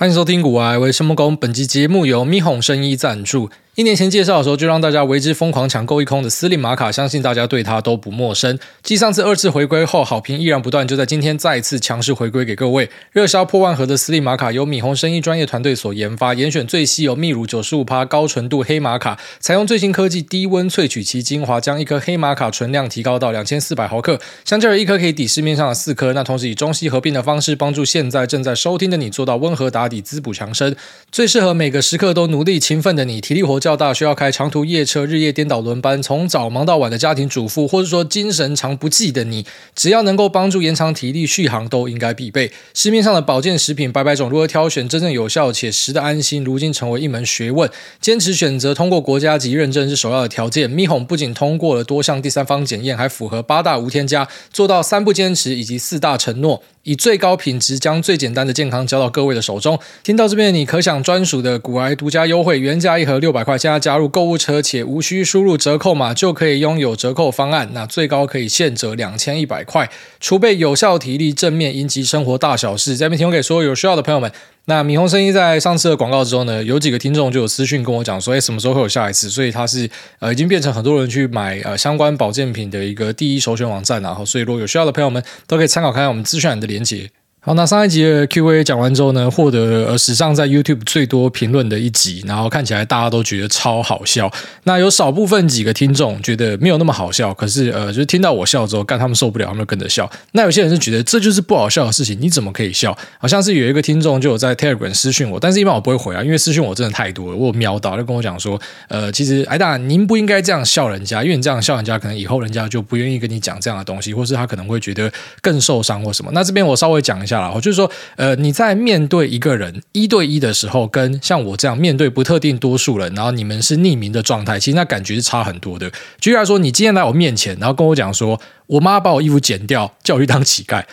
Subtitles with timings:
[0.00, 3.50] 欢迎收听《古玩为生木工》，本集节目由咪哄生医赞助。
[3.76, 8.58] 一年前介绍的时候，就让大家为之疯狂抢购一空的斯令马卡，相信大家对它都不陌生。
[8.82, 12.90] 继上次二次回归后，好评依然不断，就在今天再次强势回归给各位。
[13.12, 26.12] 热销破万盒的斯令马卡，由米红生医专业团队所研发，严选最稀有秘鲁九十五趴高纯度黑马卡，采用最新科技低温萃取其精华，将一颗黑马卡纯量提高到两千四百毫克，相较于一颗可以抵市面上的四颗。
[26.12, 30.74] 那同时以中西合并的方式，帮助现在正在收听的你做到温和打底、滋补强身，
[31.12, 39.44] 最适合每个时刻都努力勤奋的你，体力活较大，需要开长途夜车、日夜颠倒轮班，从早忙到晚的家庭主妇，或者说精神常不济的你，
[39.76, 42.50] 只要能够帮助延长体力、续航，都应该必备。
[42.74, 47.70] 市面上的保健食品百百种，如何挑选真正有效且食得安心，如今成为一门学问。
[48.00, 50.68] 坚持选择通过国家级认证是首要的条件。
[50.70, 56.62] 咪哄不仅通过了多项第三方检验，还符合八大无添加，做到三不坚持以及四大承诺。
[56.84, 59.78] 以最高品质将最简单的健康交到各位的手中。
[60.02, 72.96] 听到这边，你可享专属的骨癌独家优惠，原价一盒六百块，现在加入购物车且无需输入折扣码就可以拥有折扣方案，那最高可以现折两千一百块，储备有效体力，正面迎击生活大小事。
[72.96, 74.30] 这边提供给所有有需要的朋友们。
[74.66, 79.28] 那米红生医在上次的广告之后呢，有几个听众就有私讯跟我讲说，哎，什么时候会有下一次？
[79.28, 87.10] 所以他是呃已经变成很多人去买呃相关保健品的一个第一首选网站，然后所以如果有需要的朋友们都可以参考看看我们资讯栏的连接。
[87.42, 94.30] 好，那上一集的 Q&A 讲完之后呢，获得呃史上在 YouTube 最多评论的一集，然后看起来大家都觉得超好笑。
[94.64, 100.08] 那有少部分几个听众觉得没有那么好笑，可是呃，就是听到我笑之后，干他们受不了，他们跟着笑。
[100.32, 102.94] 那有些人是觉得这就是不好笑的事情，你怎么可以笑？
[103.18, 116.30] 好像是有一个听众就有在 Telegram 私讯我，但是一般我不会回啊，因为私讯我真的太多了，我有瞄到就跟我讲说，呃，其实哎大您不应该这样笑人家，因为你这样笑人家，可能以后人家就不愿意跟你讲这样的东西，或是他可能会觉得更受伤或什么。
[116.34, 117.90] 那这边我稍微讲一下下啦，我就是说。
[118.16, 125.90] 呃，你在面对一个人一对一的时候，跟像我这样面对不特定多数人，然后你们是匿名的状态，其实那感觉是差很多的。
[126.20, 130.84] 举例来说，你今天来我面前，然后跟我讲说，我妈把我衣服剪掉，叫我去当乞丐，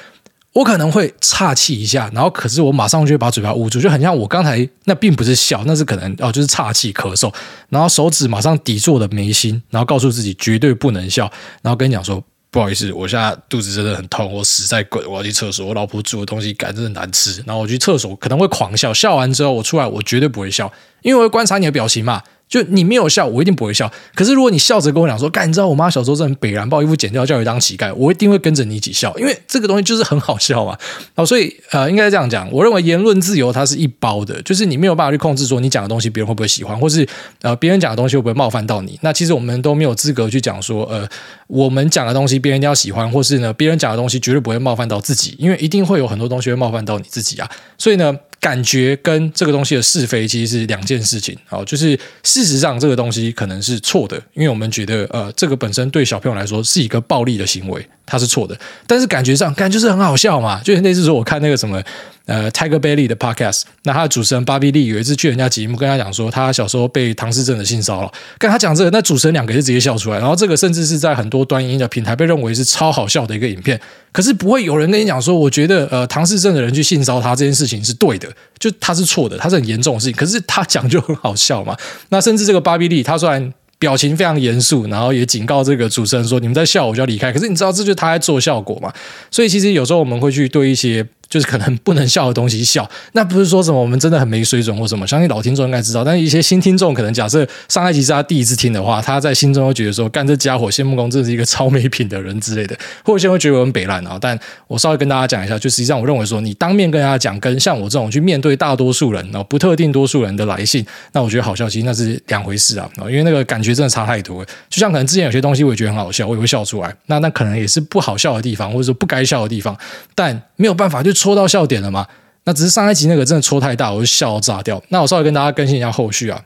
[0.54, 7.34] 我可能会岔气一下，然后可是我马上就会把嘴巴捂住，就很像我刚才那并不是笑，那是可能哦，就是岔气咳嗽，
[7.70, 11.32] 然后手指马上抵住我的眉心，然后告诉自己绝对不能笑，
[11.62, 12.24] 然后跟你讲说。
[12.58, 15.68] 不好意思，我现在肚子真的很痛，我实在滚，我要去厕所。
[15.68, 20.74] 我老婆煮的东西感觉真的难吃，然后我去厕所可能会狂笑，笑完之后我出来，我绝对不会笑，
[21.04, 22.24] 因为我会观察你的表情嘛。
[22.48, 23.92] 就你没有笑，我一定不会笑。
[24.16, 30.78] 可是如果你笑着跟我讲说，干，你知道我妈小时候是很北然，把衣服剪掉，叫你当乞丐，我一定会跟着你一起笑，因为这个东西就是很好笑嘛。
[31.16, 37.08] 好，所以呃，应该这样讲，我认为言论自由它是一包的，就是你没有办法去控制说你讲的东西别人会不会喜欢，或是
[37.42, 38.98] 呃别人讲的东西会不会冒犯到你。
[39.02, 41.08] 那其实我们都没有资格去讲说，呃，
[41.48, 47.50] 我们讲的东西别人一定要喜欢，或是呢别人讲的东西绝对不会冒犯到自己，因为一定会有很多东西会冒犯到你自己啊。
[47.78, 48.16] 所以呢。
[48.48, 58.58] 感觉跟这个东西的是非其实是两件事情，好，就是事实上这个东西可能是错的，因为我们觉得呃，这个本身对小朋友来说是一个暴力的行为，它是错的，
[58.88, 61.84] 但是感觉上感觉就是很好笑嘛，就是类似说我看那个什么。
[62.28, 73.80] 呃，Tiger Bailey 的 Podcast，那他的主持人 Bobby Lee 有一次去人家节目，跟他讲说他小时候被唐氏症的性骚扰，跟他讲这个，那主持人两个就直接笑出来，然后这个甚至是在很多端音的平台被认为是超好笑的一个影片，
[74.12, 78.28] 可是不会有人跟你讲说，我觉得呃唐氏症的人去性骚他这件事情是对的，
[78.60, 81.78] 就他是错的，他是很严重的事情，可是他讲就很好笑嘛，
[82.10, 88.92] 那甚至这个 Bobby Lee 他虽然表情非常严肃，然后也警告这个主持人说，你们在笑我就要离开，可是你知道这就是他在做效果嘛，
[89.32, 91.08] 所以其实有时候我们会去对一些。
[91.30, 96.04] 就是可能不能笑的东西笑，那不是说什么我们真的很没水准或什么，相信老听众应该知道。
[96.04, 104.18] 但是一些新听众可能假设上一集是他第一次听的话，他在心中会觉得说，干这家伙谢木工真的是一个超没品的人之类的， 或者先会觉得我很北烂啊。
[104.20, 104.38] 但
[104.68, 112.90] 我稍微跟大家讲一下，就实际上我认为说，你当面跟大家讲，跟像我这种去面对大多数人，然后不特定多数人的来信，那我觉得好笑，其实那是两回事啊。
[113.02, 114.46] 因为那个感觉真的差太多。
[114.70, 119.78] 就像可能之前有些东西我也觉得很好笑，我也会笑出来，那那可能也是不好笑的地方，或者说不该笑的地方，
[120.16, 122.06] 但没有办法就戳到笑点了嘛。
[122.46, 124.82] 那只是上一集那个真的戳太大，我就笑炸掉。
[124.90, 126.42] 那我稍微跟大家更新一下后续啊。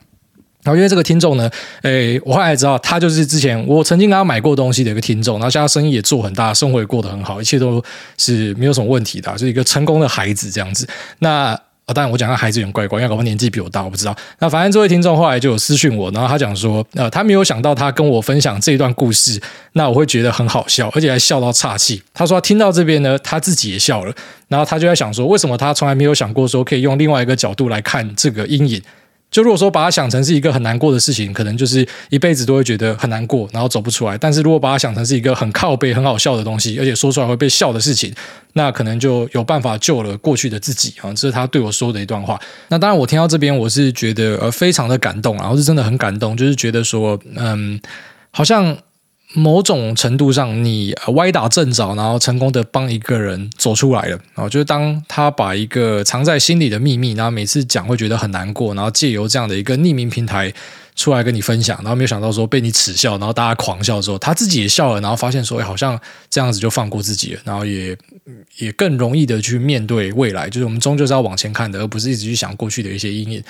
[0.64, 1.50] 然后因为这个听众呢，
[1.82, 7.82] 诶，我后来知道他就是之前我曾经跟他买过东西的一个听众，然后现在生意也做很大，生活也过得很好，一切都
[8.16, 10.88] 是没有什么问题的，就是一个成功的孩子这样子。
[11.20, 11.58] 那。
[11.84, 14.16] 啊，当然我讲他孩子有点怪怪，因为可能年纪比我大，我不知道。
[14.38, 19.40] 那反正这位听众后来就有私讯我，然后他讲说，呃，他没有想到他跟我分享这一段故事，
[19.72, 22.02] 那我会觉得很好笑，而且还笑到岔气。
[22.14, 24.14] 他说他听到这边呢，他自己也笑了，
[24.48, 28.80] 然后他就在想说，为什么他从来没有想过说可以用另外一个角度来看这个阴影。
[29.32, 34.16] 就如果说把它想成是一个很难过的事情，可能就是一辈子都会觉得很难过，然后走不出来。
[34.16, 38.14] 但是如果把它想成是一个很靠背、很好笑的东西，而且说出来会被笑的事情，
[38.52, 41.10] 那可能就有办法救了过去的自己啊。
[41.14, 42.38] 这是他对我说的一段话。
[42.68, 47.80] 那当然，我听到这边，我是觉得呃非常的感动，然后是真的很感动，就是觉得说，嗯，
[48.30, 48.76] 好像。
[49.34, 54.18] 某种程度上，你歪打正着，然后成功的帮一个人走出来了。
[54.34, 60.52] 然后就是当他把一个藏在心里的秘密，然后每次讲会觉得很难过，然后借由这样的一个匿名平台
[60.94, 65.98] 出来跟你分享，然后没有想到说被你耻笑，然后大家狂笑之后，他自己也笑了，然后发现说，好像
[66.28, 67.96] 这样子就放过自己了，然后也
[68.58, 70.50] 也更容易的去面对未来。
[70.50, 73.42] 就是我们终究是要往前看的，而不是一直去想过去的一些阴影。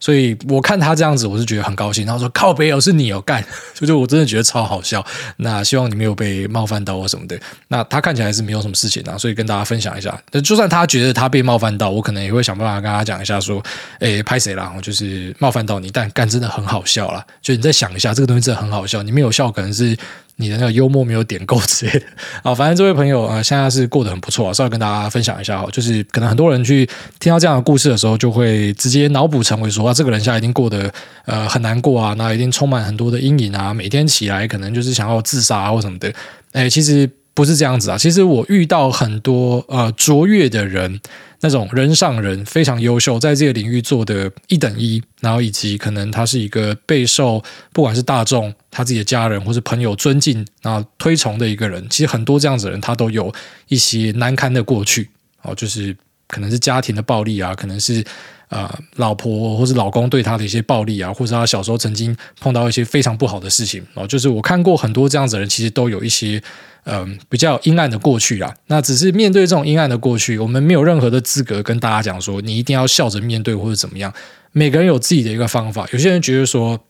[0.00, 2.06] 所以我看他这样子，我是觉得很高兴。
[2.06, 3.42] 然后说靠北哦，是你有干，
[3.74, 5.04] 所以就我真的觉得超好笑。
[5.36, 7.38] 那希望你没有被冒犯到或什么的。
[7.68, 10.20] 那他看起来是没有什么事情啊，所以跟大家分享一下。
[10.30, 13.62] 那就算他觉得他被冒犯到，我可能也会想办法跟他讲一下，说，
[14.00, 14.72] 诶，拍谁啦？
[14.76, 17.24] 我就是冒犯到你，但干真的很好笑啦。
[17.42, 19.02] 就你再想一下，这个东西真的很好笑。
[19.02, 19.96] 你没有笑，可能是。
[20.40, 21.92] 你的那个幽默没有点够之类。
[21.98, 22.06] 的
[22.42, 26.88] 啊，反正这位朋友啊、现在是过得很不错，稍微跟大家分享一下哈，就是可能很多人去
[27.18, 30.90] 听到这样的故事的时候，就会直接脑补成为说啊，这个人现在一定过得
[31.26, 36.12] 呃很难过啊，那一定充满很多的阴影啊，每天起来可能就是想要自杀或什么的，
[36.52, 37.08] 哎，其实
[37.38, 41.00] 不是这样子啊，其实我遇到很多呃卓越的人。
[41.40, 47.40] 那种人上人非常优秀，在这个领域做的一等一，然后以及可能他是一个备受
[47.72, 51.86] 不管是大众、他自己的家人或是朋友尊敬、然后推崇的一个人。
[51.88, 53.32] 其实很多这样子的人，他都有
[53.68, 55.08] 一些难堪的过去
[55.42, 55.96] 哦，就是
[56.26, 58.04] 可能是家庭的暴力啊，可能是
[58.48, 64.06] 呃老婆或是老公对他的一些暴力啊，或者他小时候曾经碰到一些非常不好的事情哦。
[64.06, 66.42] 就是我看过很多这样子的人，其实都有一些。
[66.90, 74.10] 嗯，比较阴暗的过去啊，那只是面对这种阴暗的过去，我们没有任何的资格跟大家讲说，你一定要笑着面对或者怎么样。
[74.52, 76.80] 每个人有自己的一个方法，有些人觉得说，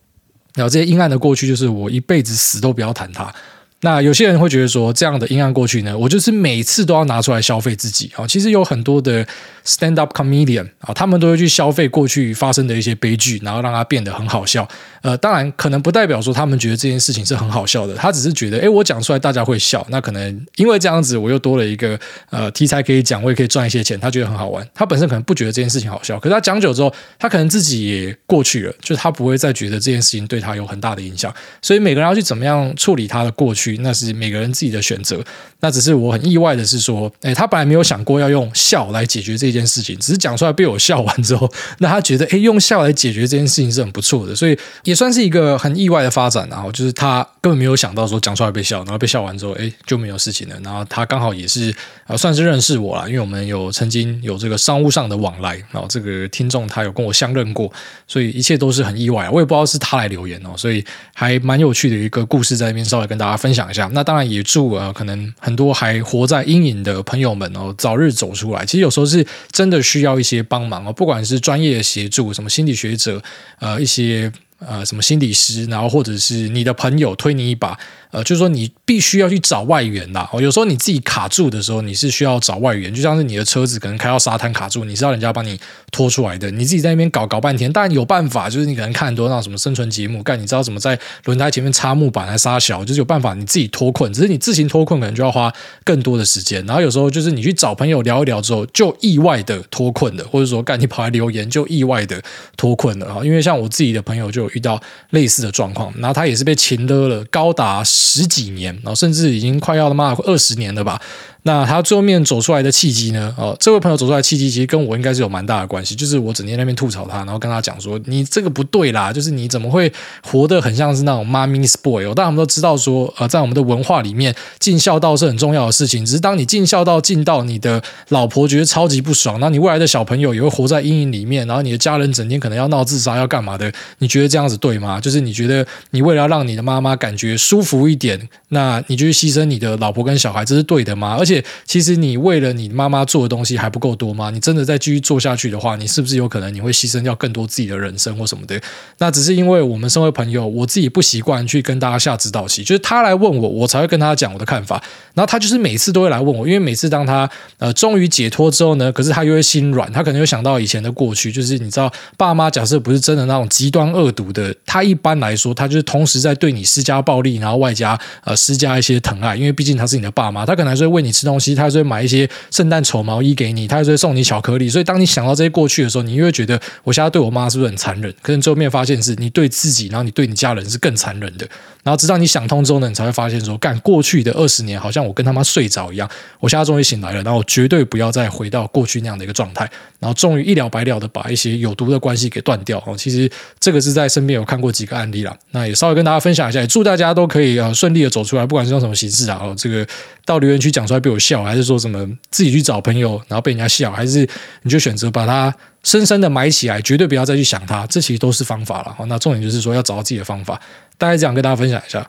[0.55, 3.33] 然后这些阴暗的过去就是我一辈子死都不要谈它。
[3.81, 8.27] 那有些人会觉得说，这样的阴暗过去呢，我就是每次都要拿出来消费自己啊。
[8.27, 9.25] 其实有很多的
[9.65, 14.67] stand up comedian 啊，他们都会去消费过去发生的一些悲剧，然后让它变得很好笑。
[15.01, 19.85] 呃，当然可能不代表说他们觉得这件事情是很好笑的，他只是觉得，诶，我讲出来大家会笑。
[19.89, 21.99] 那可能因为这样子，我又多了一个
[22.29, 24.67] 呃题材可以讲，我也可以赚一些钱，他觉得很好玩。
[24.75, 31.33] 他本身可能不觉得这件事情好笑，可是他讲久之后，他可能自己也过去了，就是他不会再觉得这件事情对他有很大的影响。
[31.61, 33.79] 所以每个人要去怎么样处理他的过去。
[33.81, 35.23] 那是每个人自己的选择。
[35.61, 41.49] 那只是我很意外的是说，诶，他本来没有想过要用笑来解决这件事情，只是讲出来被我笑完之后，
[41.79, 44.57] 那他觉得，诶，用笑来解决这件事情是很不错的，所以
[44.89, 46.47] 也算是一个很意外的发展。
[46.49, 50.55] 然后就是他根本没有想到说讲出来被笑，然后被笑完之后，诶，就没有事情了。
[50.63, 51.73] 然后他刚好也是
[52.07, 55.55] 呃，算是认识我了，因为我们有曾经有这个商务上的往来。
[55.71, 57.71] 然后这个听众他有跟我相认过，
[58.07, 59.29] 所以一切都是很意外。
[59.29, 60.83] 我也不知道是他来留言哦，所以
[61.13, 63.87] 还蛮有趣的一个故事在那边稍微跟大家分享一下。
[63.93, 68.65] 那当然也祝呃，可能很多还活在阴影的朋友们哦，早日走出来。
[68.65, 73.21] 其实有时候是真的需要一些帮忙哦，不管是专业的协助，什么心理学者，
[73.59, 74.31] 呃，一些。
[74.59, 77.77] 呃，什么心理师，然后或者是你的朋友推你一把。
[78.11, 80.27] 呃，就是说你必须要去找外援啦。
[80.33, 82.91] 哦，有时候你自己卡住的时候，你是需要找外援。
[82.91, 85.59] 就像是你的车子可能开到沙滩卡住，你是要人家帮你
[85.91, 86.49] 拖出来的。
[86.49, 94.11] 你自己在那边搞搞半天，当然有办法，就是你可能看很多那什么生存节目，干你知道怎么在轮胎前面插木板来杀小，就是有办法你自己脱困。
[94.11, 95.53] 只是你自行脱困可能就要花
[95.83, 96.65] 更多的时间。
[96.65, 102.19] 然后有时候就是你去找朋友聊一聊之后，就意外的脱困了，或者说干你跑来留言就意外的
[102.57, 103.23] 脱困了啊。
[103.23, 107.83] 因为像我自己的朋友就遇到类似的状况，然后他也是被擒勒了高达。
[107.83, 110.99] 十几年，然后甚至已经快要他妈二十年了吧。
[111.43, 113.33] 那他最后面走出来的契机呢？
[113.37, 119.91] 哦，这位朋友走出来契机其实跟我应该是有蛮大的关系，就是我整天在那边吐槽他，然后跟他讲说：“你这个不对啦，就是你怎么会
[120.21, 126.05] 活得很像是那种 mommy's boy 哦？”但我们都知道说，呃，在我们的文化里面，尽孝道是很重要的事情。
[126.05, 133.71] 只是当你尽孝道尽到你的老婆觉得超级不爽，然后你未来的小朋友也会活在阴影里面，然后你的家人整天可能要闹自杀要干嘛的？
[133.99, 134.99] 你觉得这样子对吗？
[134.99, 141.15] 就是你觉得你为了让你的妈妈感觉舒服一点，那你就去牺牲你的老婆跟小孩，这是对的吗？
[141.17, 142.19] 而且且其实你。
[142.19, 144.29] 为了你妈妈做的东西还不够多吗？
[144.29, 148.59] 你真的再继续做下去的话，你是不是有可能你会牺牲掉更多自己的人生或什么的？
[148.97, 154.83] 那只是因为我们身为朋友，我自己不习惯去跟大家下指导棋，就是他来问我，我才会跟他讲我的看法。
[155.13, 174.69] 然后他就是每次都会来问我，因为每次当他呃终于解脱之后呢，可是他又会心软，他可能又想到以前的过去，就是你知道，爸妈假设不是真的那种极端恶毒的，他一般来说他就是同时在对你施加暴力，然后外加呃施加一些疼爱，因为毕竟他是你的爸妈，他可能还是会为你吃东西，他就会买一些圣诞丑毛衣给你，他就会送你巧克力。
[174.69, 178.13] 所以当你想到这些过去的时候，你又会觉得我现在对我妈是不是很残忍？
[178.21, 181.47] 可是最后面发现是你对自己，然后你对你家人是更残忍的。
[181.83, 186.09] 然后直到你想通之后呢，你才会发现说，干过去的二十年好像我跟他妈睡着一样，
[186.39, 192.83] 我现在终于醒来了，然后我绝对不要再回到过去那样的一个状态，然后终于一了百了的把一些有毒的关系给断掉。
[192.85, 199.87] 哦，其实这个是在身边有看过几个案例了，那也稍微跟大家分享一下，也祝大家都可以啊顺利的走出来，不管是用什么形式啊，哦，这个
[200.25, 204.27] 到留言区讲出来被我笑，还是说什么自己去找朋友然后被人家笑，还是
[204.61, 205.51] 你就选择把它
[205.83, 208.95] 深深的埋起来，绝对不要再去想它，这其实都是方法了。
[209.07, 210.61] 那重点就是说要找到自己的方法，
[210.99, 212.07] 大概这样跟大家分享一下。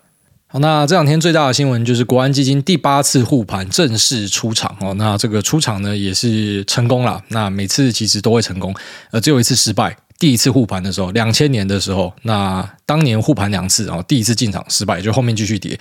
[0.49, 4.93] 好，那这两天最大的新闻就是国安基金第八次护盘正式出场哦。
[4.95, 7.23] 那这个出场呢也是成功了。
[7.29, 8.75] 那每次其实都会成功，
[9.13, 9.97] 呃，只有一次失败。
[10.19, 15.79] 第一次护盘的时候，两千年的时候，那当年护盘两次啊，第一次进场失败，就后面继续跌。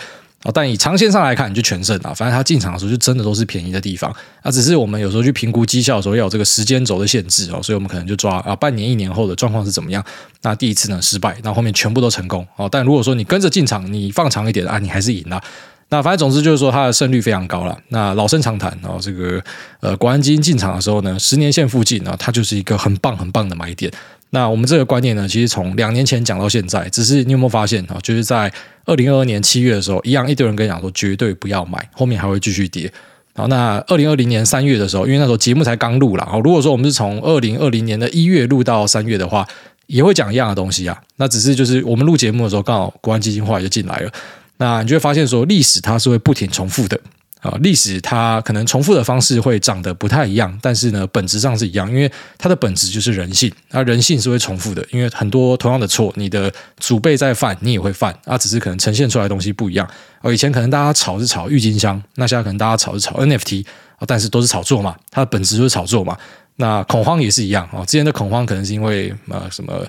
[0.53, 2.13] 但以长线上来看，你就全胜啊！
[2.13, 4.09] 反正他进场的时候就真的都是便宜的地方
[4.41, 10.03] 啊，只是我们有时候去评估绩效的时候要有这个时间轴的限制哦，所以我们可能就抓啊半年、一年后的状况是怎么样。
[10.41, 12.69] 那第一次呢失败，那后面全部都成功哦。
[12.71, 15.41] 但如果说你跟着进场，你放长一点啊，你还是赢了。
[15.89, 17.77] 那反正总之就是说它的胜率非常高了。
[17.89, 19.43] 那老生常谈哦，这个
[19.81, 23.91] 呃国安基金进场的时候呢，十年线附近呢，它就是一个很棒很棒的买点。
[24.31, 27.97] 那我们这个观念呢，其实从两年前讲到现在，只是你有没有发现啊？
[28.03, 28.51] 就是在
[28.85, 32.91] 二零二二年七月的时候，一样一堆人跟你讲说绝对不要买，后面还会继续跌。
[33.35, 36.37] 好，那二零二零年三月的时候，因为那时候节目才刚录了啊。
[36.43, 39.47] 如果说我们是从二零二零年的一月录到三月的话，
[39.87, 41.01] 也会讲一样的东西啊。
[41.15, 44.11] 那只是就是我们录节目的时候，刚好国安基金化就进来了。
[44.57, 46.99] 那你就会发现说，历史它是会不停重复的。
[47.39, 53.49] 啊，历史它可能重复的方式会长得不太一样，但是呢，本质上是一样，因为它的本质就是人性。
[53.71, 59.87] 啊人性是会重复的，因为很多同样的错，你的祖辈在犯，你也会犯，啊，只是可能呈现出来的东西不一样。
[60.21, 63.65] 啊以前可能大家炒是炒郁金香，那现在可能大家炒是炒 NFT，
[63.95, 66.17] 啊，但是都是炒作嘛，它的本质就是炒作嘛。
[66.57, 69.81] 那恐慌也是一样啊，之前的恐慌可能是因为呃什么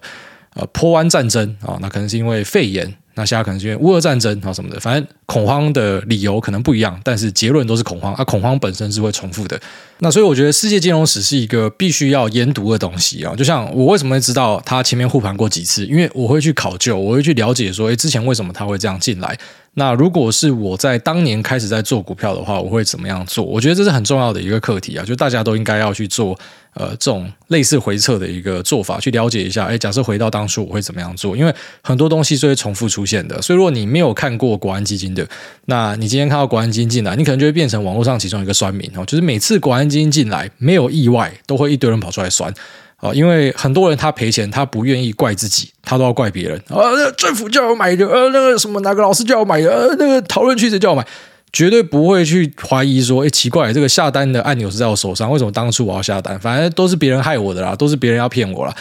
[0.55, 2.95] 呃波湾战争啊，那可能是因为肺炎。
[3.15, 8.15] 那现在可能是因为乌俄战争啊什么的，反正恐慌的理由可能不一样，但是结论都是恐慌。
[8.15, 9.61] 啊，恐慌本身是会重复的。
[9.99, 13.35] 那所以我觉得世界金融史是一个必须要研读的东西啊。
[13.37, 19.39] 就像我为什么会知道他前面护盘过几次，因为我会去考究，我会去了解说，诶，之前为什么他会这样进来。
[19.75, 23.45] 那如果是我在当年开始在做股票的话，我会怎么样做？
[23.45, 26.39] 我觉得这是很重要的一个课题啊，就大家都应该要去做。
[26.75, 29.65] 呃，这种类似回测的一个做法，去了解一下。
[29.65, 31.37] 哎，假设回到当初，我会怎么样做？
[31.37, 33.43] 因为很多东西是会重复出现的。
[33.43, 35.27] 所以，如果你没有看过国安基金的，
[35.67, 39.05] 那你今天看到国安基金进来，你可能就会变成网络上其中一个酸民哦。
[39.05, 42.55] 就是每次国安基金进来，没有意外，都会一堆人跑出来酸
[42.97, 43.13] 啊。
[43.13, 46.79] 因为很多人他赔钱，他不愿意怪自己，他都要怪别人啊。
[47.17, 51.05] 政府叫我买的，呃，那个什么哪个老师叫我买的，呃，那个讨论区谁叫我买。
[51.53, 56.39] 绝对不会去怀疑说，诶，奇怪，这个下单的按钮是在我手上，为什么当初我要下单？
[56.39, 58.75] 反正都是别人害我的啦，都是别人要骗我啦。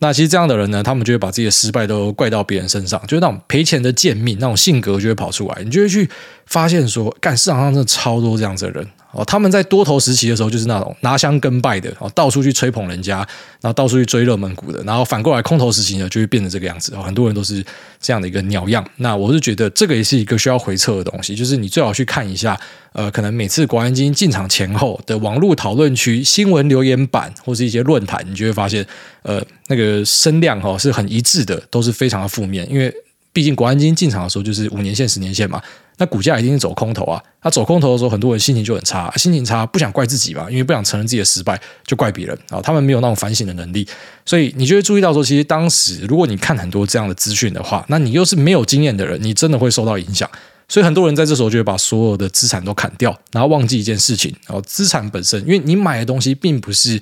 [0.00, 6.08] 那其实这样的人呢，他们就会把自己的失败都怪到别人身上，就是那种赔钱的贱命，那种性格就会跑出来，你就会去
[6.46, 8.86] 发现说，干，市场上真的超多这样子的人。
[9.14, 13.18] 哦，他们在多头时期的时候，就是那种拿香跟拜的，哦，到处去吹捧人家，
[13.60, 16.96] 然后到处去追热门股的，然后反过来空头时期呢，就会变成这个样子。
[16.96, 17.64] 很多人都是
[18.00, 18.84] 这样的一个鸟样。
[18.96, 22.58] 那我是觉得这个也是一个需要回测的东西，就是你最好去看一下，
[22.92, 28.84] 呃，可能每次国安基金进场前后的网络讨论区、新闻留言板或是一些论坛，你就会发现，
[29.22, 32.92] 呃，那个声量哈是很一致的，都是非常的负面，因为
[33.32, 35.62] 毕竟国安基金进场的时候就是五年线、十年线嘛。
[35.98, 37.22] 那股价一定是走空头啊！
[37.42, 42.60] 那走空头的时候，很多人心情就很差，心情差不想怪自己嘛，因为不想承认自己的失败，就怪别人啊。
[42.60, 43.86] 他们没有那种反省的能力，
[44.24, 50.28] 所以你就会注意到说，其实当时如果你看很多这样的资讯的话，那你又是没有经验的人，你真的会受到影响。
[50.66, 56.98] 所以很多人在这时候就会把所有的资产都砍掉，然后忘记一件事情然后，资产本身，因为你买的东西并不是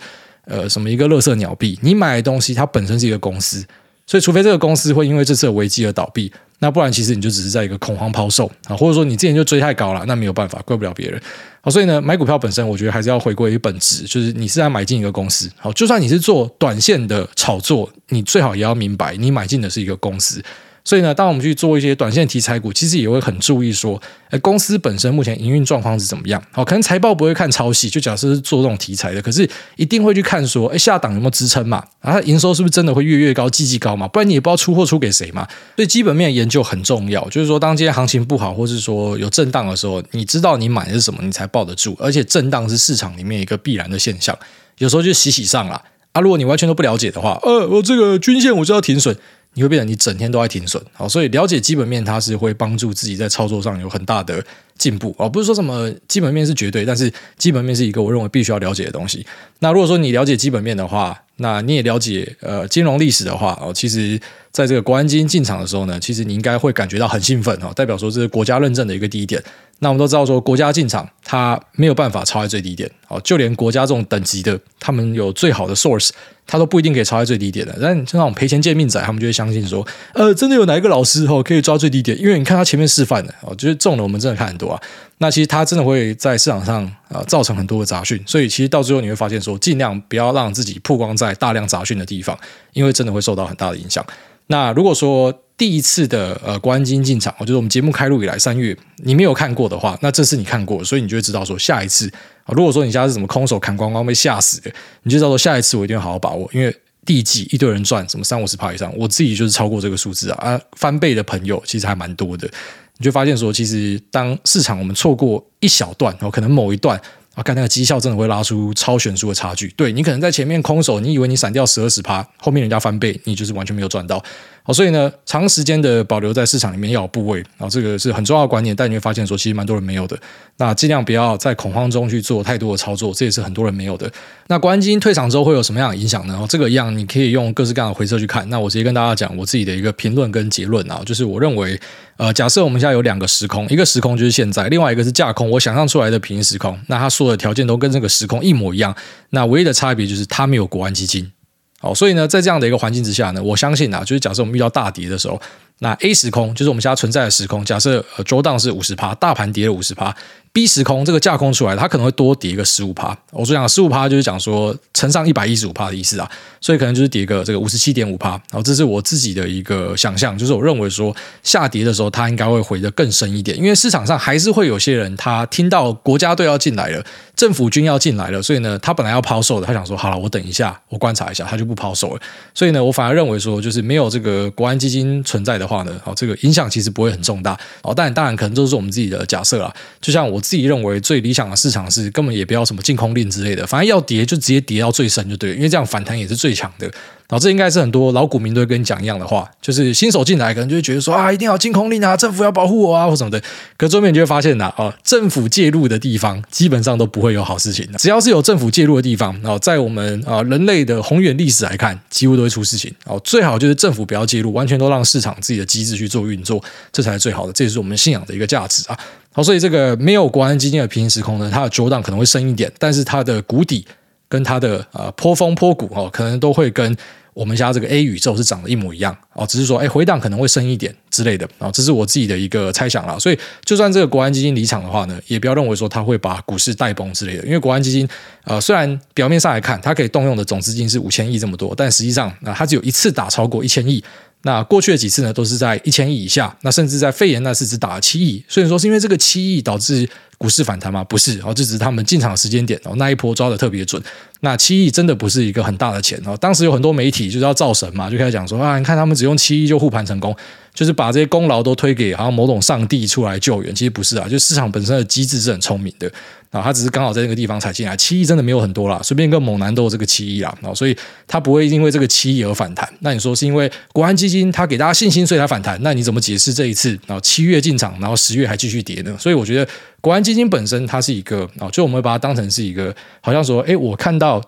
[0.46, 3.64] 呃什么一个垃圾鸟币，你买的东西它本身是一个公司，
[4.12, 6.30] 所以除非这个公司会因为这次的危机而倒闭。
[6.58, 11.18] 那不然，其实你就只是在一个恐慌抛售啊，或者说你之前就追太高了，那没有办法，怪不了别人。
[11.62, 15.50] 好，所以呢，买股票本身，我觉得还是要回归于本质，就是你是在买进一个公司。
[15.56, 20.42] 好，就算你是做短线的炒作，你最好也要明白，你买进的是一个公司。
[20.84, 26.42] 所以呢，当我们去做一些短线题材股，其实也会很注意说，诶，公司本身目前营运状况是怎么样？
[26.50, 31.84] 好，可能财报不会看超细，就假设是做这种题材的，可是一定会去看说，诶，下档有没有支撑嘛？
[32.00, 34.08] 然后营收是不是真的会越越高，季季高嘛？
[34.08, 35.46] 不然你也不知道出货出给谁嘛。
[35.76, 41.96] 所以基本面研究很重要，就是说，当今天行情不好，或是说有震荡的时候，你知道你买的是什么，你才抱得住。
[42.00, 44.36] 而且震荡是市场里面一个必然的现象，
[44.78, 46.20] 有时候就洗洗上了啊。
[46.20, 49.16] 如果你完全都不了解的话，呃，我这个均线我就要停损。
[49.54, 50.82] 你会变成你整天都在停损。
[50.92, 54.44] 好，所以了解基本面，它是会帮助自己在操作上有很大的
[54.78, 55.14] 进步。
[55.18, 59.26] 哦，不是说什么基本面是绝对，但是基本面是一个我认为必须要了解的东西。
[59.58, 64.18] 那如果说你了解基本面的话，那你也了解呃金融历史的话，哦，其实
[64.50, 69.42] 在这个国安基金进场的时候呢，其实你应该会感觉到很兴奋哦，代表说这是国家认证的一个低点。
[69.82, 76.10] 那我们都知道说，国家进场它没有办法抄在最低点哦，就连国家这种等级的，他们有最好的 source，
[76.46, 77.76] 它都不一定可以抄在最低点的。
[77.82, 79.84] 但就那种赔钱见命仔，他们就会相信说，
[80.14, 82.16] 呃，真的有哪一个老师哦可以抓最低点？
[82.16, 84.80] 因为你看他前面示范的哦，就是这种的，我们真的看很多啊。
[85.18, 92.38] 那其实它真的会在市场上啊造成很多的杂讯，所以其实到最后你会发现说，尽量不要让自己曝光在大量杂讯的地方，
[92.72, 94.06] 因为真的会受到很大的影响。
[94.46, 102.10] 那如果说，第一次的呃，国安基金进场，我觉得我们节目开录以来三月，你没有看过的话，那这次你看过，所以你就会知道说下一次
[102.44, 104.72] 啊，如果说你家是什么空手砍光光被吓死的，
[105.04, 112.50] 你就知道说下一次我一定要好好把握，因为第一季一堆人赚什么三五十趴以上，我自己就是超过这个数字啊，啊翻倍的朋友其实还蛮多的，
[112.98, 117.00] 你就发现说，其实当市场我们错过一小段，然后，可能某一段。
[117.34, 119.66] 啊，看那个绩效真的会拉出超悬殊的差距。
[119.68, 124.22] 对，你可能在前面空手，你以为你闪掉十二十趴，后面人家翻倍，你就是完全没有赚到。
[124.64, 128.74] 好，所以呢，长时间的保留在市场里面要有部位，然后这个是很重要的观念。
[128.76, 130.16] 但你会发现说，其实蛮多人没有的。
[130.58, 134.08] 那尽量不要在恐慌中去做太多的操作，这也是很多人没有的。
[134.46, 136.46] 那国安基金退场之后会有什么样的影响呢？
[136.48, 138.48] 这个一样，你可以用各式各样的回测去看。
[138.50, 141.78] 那我直接跟大家讲我自己的一个评论跟结论啊，就是我认为。
[142.18, 145.50] 呃，假设我们现在有两个时空，一个时空就是现在，另外一个是架空。
[145.50, 148.94] 我想象出来的平行时空，那它所有的条件都跟这个时空一模一样。
[149.30, 151.32] 那唯一的差别就是它没有国安基金。
[151.82, 155.38] 哦，所以呢，在这样的一个环境之下呢，我相信啊，就是假设我们遇到大跌的时候，
[155.80, 157.64] 那 A 时空就是我们现在存在的时空。
[157.64, 160.16] 假设呃周荡是五十趴，大盘跌了五十趴。
[160.52, 163.16] B 时空这个架空出来，它可能会多跌一个十五趴。
[163.30, 166.30] 我说讲十五趴就是讲说乘上一百一十五趴的意思啊，
[166.60, 168.30] 所以可能就是跌个这个五十七点五趴。
[168.30, 177.02] 然后这是我自己的一个想象，就是我认为说下跌的时候它应该会回得更深一点，因为市场上还是会有些人他听到国家队要进来了，
[177.34, 182.20] 政府军要进来了，所以呢他本来要抛售的，他想说好了，我等一下，我观察一下，他就不抛售了。
[182.52, 187.58] 所以呢，我反而认为说就是没有这个国安基金存在的话呢，好，这个影响其实不会很重大。
[187.80, 191.22] 哦，但当然可能都是我们自己的假设啦，就像我自己认为最。
[191.22, 196.92] 理想的市场是根本也不要什么净空令之类的，反正要跌就直接跌到最深就对，因为这样反弹也是最强的。
[197.32, 203.42] 然后这应该是很多老股民都会跟你讲一样的话，就是新手进来可能就会觉得说啊，一定要禁空令啊，政府要保护我啊或什么的。
[203.78, 207.98] 可最后面你就会发现呐，啊，政府介入的地方基本上都不会有好事情的。
[207.98, 212.94] 只要是有政府介入的地方，然后在我们啊人类的宏远历史来看，几乎都会出事情。
[213.06, 217.52] 哦，最好就是政府不要介入，完全都让市场自己的机制去做运作，这才是最好的。
[217.54, 218.98] 这也是我们信仰的一个价值啊。
[219.32, 223.86] 好，所以这个没有国安基金的平行时空呢，它的波动可能会深一点，但是它的谷底
[224.28, 226.94] 跟它的呃坡峰坡谷哦，可能都会跟
[227.34, 233.18] 我们家这个 A 宇宙是长得一模一样哦，只是说哎回档可能会深一点之类的啊，这是我自己的一个猜想啦。
[233.18, 238.08] 所以就算这个国安基金离场的话呢，也不要认为说它会把股市带崩之类的，因为国安基金
[238.44, 244.02] 呃虽然表面上来看它可以动用的总资金是五千亿这么多，但实际上那它只有一次打超过一千亿。
[244.44, 246.52] 那过去的几次呢，都是在一千亿以下。
[246.62, 248.44] 那甚至在肺炎那次只打了七亿。
[248.48, 250.08] 所以说是因为这个七亿导致
[250.42, 251.04] 股市反弹吗？
[251.04, 254.02] 不是，哦，这只是他们进场时间点哦，那一波抓的特别准。
[254.40, 256.36] 那七亿真的不是一个很大的钱哦。
[256.38, 260.34] 当时有很多媒体就是要造神嘛，就开始讲说啊，你看他们只用七亿就护盘成功，
[260.74, 263.72] 就是把这些功劳都推给好像某种上帝出来救援。
[263.72, 266.10] 其实不是啊，就市场本身的机制是很聪明的。
[266.52, 270.94] 啊，他只是刚好在那个地方踩进来，七亿真的没有很多啦，随便一个猛男都有这个七亿啦，啊，所以
[271.26, 272.86] 他不会因为这个七亿而反弹。
[273.00, 275.80] 那你说是因为国安基金他给大家信心，所以他反弹？
[275.82, 276.94] 那你怎么解释这一次？
[277.06, 279.16] 啊七月进场，然后十月还继续跌呢？
[279.18, 279.66] 所以我觉得
[280.02, 284.38] 国安基金本身它是一个啊，就我们会把它当成是一个，好像说，哎，我看到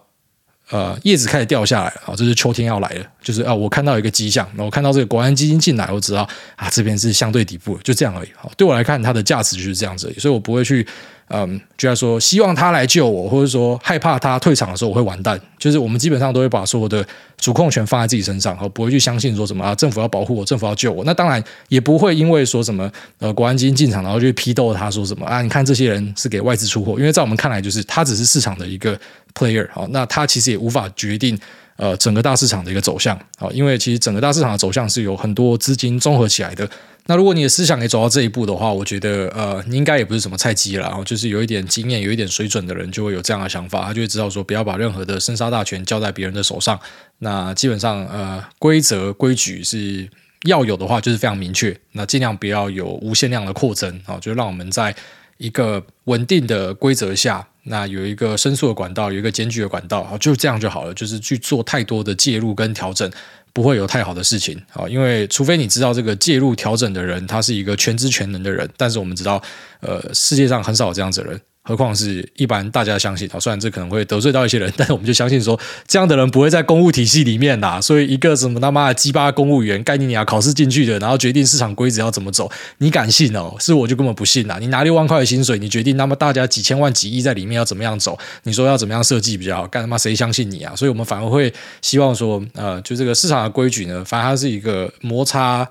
[0.68, 8.28] 呃叶子开始掉下来了啊，这是秋天要来了，就是啊，我看到一个迹象，我看到这个国安基金进来，我知道啊这边是相对底部，就这样而已。
[8.36, 10.86] 好，对我来看，它的价值就是这样子而已，所以我不会去。
[11.28, 15.40] 嗯，就在说希望他来救我，或者说害怕他退场的时候我会完蛋。
[15.58, 17.04] 就是我们基本上都会把所有的
[17.38, 21.02] 主控权放在自己身上，而不会去相信说什么啊，政府要保护我，政府要救我。
[21.04, 28.98] 那当然也不会因为说什么呃，国安基金进场然后就去批斗他说什么啊，你看这些人是给外资出货，因为在我们看来就是他只是市场的一个
[29.34, 31.38] player 好，那他其实也无法决定
[31.76, 36.68] 呃整个大市场的一个走向啊，因为其实整个大市场的走向是有很多资金综合起来的。
[37.06, 46.80] 那如果你的思想也走到这一步的话，我觉得呃，你应该也不是什么菜鸡了，就是有一点经验、有一点水准的人就会有这样的想法，他就会知道说，不要把任何的生杀大权交在别人的手上。
[47.18, 50.08] 那基本上呃，规则规矩是
[50.46, 51.78] 要有的话，就是非常明确。
[51.92, 54.96] 那尽量不要有无限量的扩增啊，就让我们在
[55.36, 60.94] 一个稳定的规则下，那有一个申诉的管道，有一个检举的管道，好就这样就好了。
[60.94, 63.10] 就是去做太多的介入跟调整。
[63.54, 69.40] 不会有太好的事情啊，因为除非你知道这个介入调整的人他是一个全知全能的人，但是我们知道，
[69.78, 71.40] 呃，世界上很少有这样子的人。
[71.66, 77.80] 何况是一般大家相信啊，虽然这可能会得罪到一些人， 但是我们就相信说，这样的人不会在公务体系里面啦。
[77.80, 83.56] 所以一个什么他妈的鸡巴公务员，概念你要考试进去的，然后决定市场规则要怎么走，你敢信哦？
[83.58, 84.58] 是我就根本不信啦。
[84.60, 88.18] 你拿六万块的薪水，你决定那么大家几千万几亿在里面要怎么样走？
[88.42, 89.66] 你说要怎么样设计比较好？
[89.66, 90.76] 干他妈谁相信你啊？
[90.76, 91.50] 所以我们反而会
[91.80, 95.66] 希望说，呃，就这个市场的规矩呢，反而它是一个摩擦。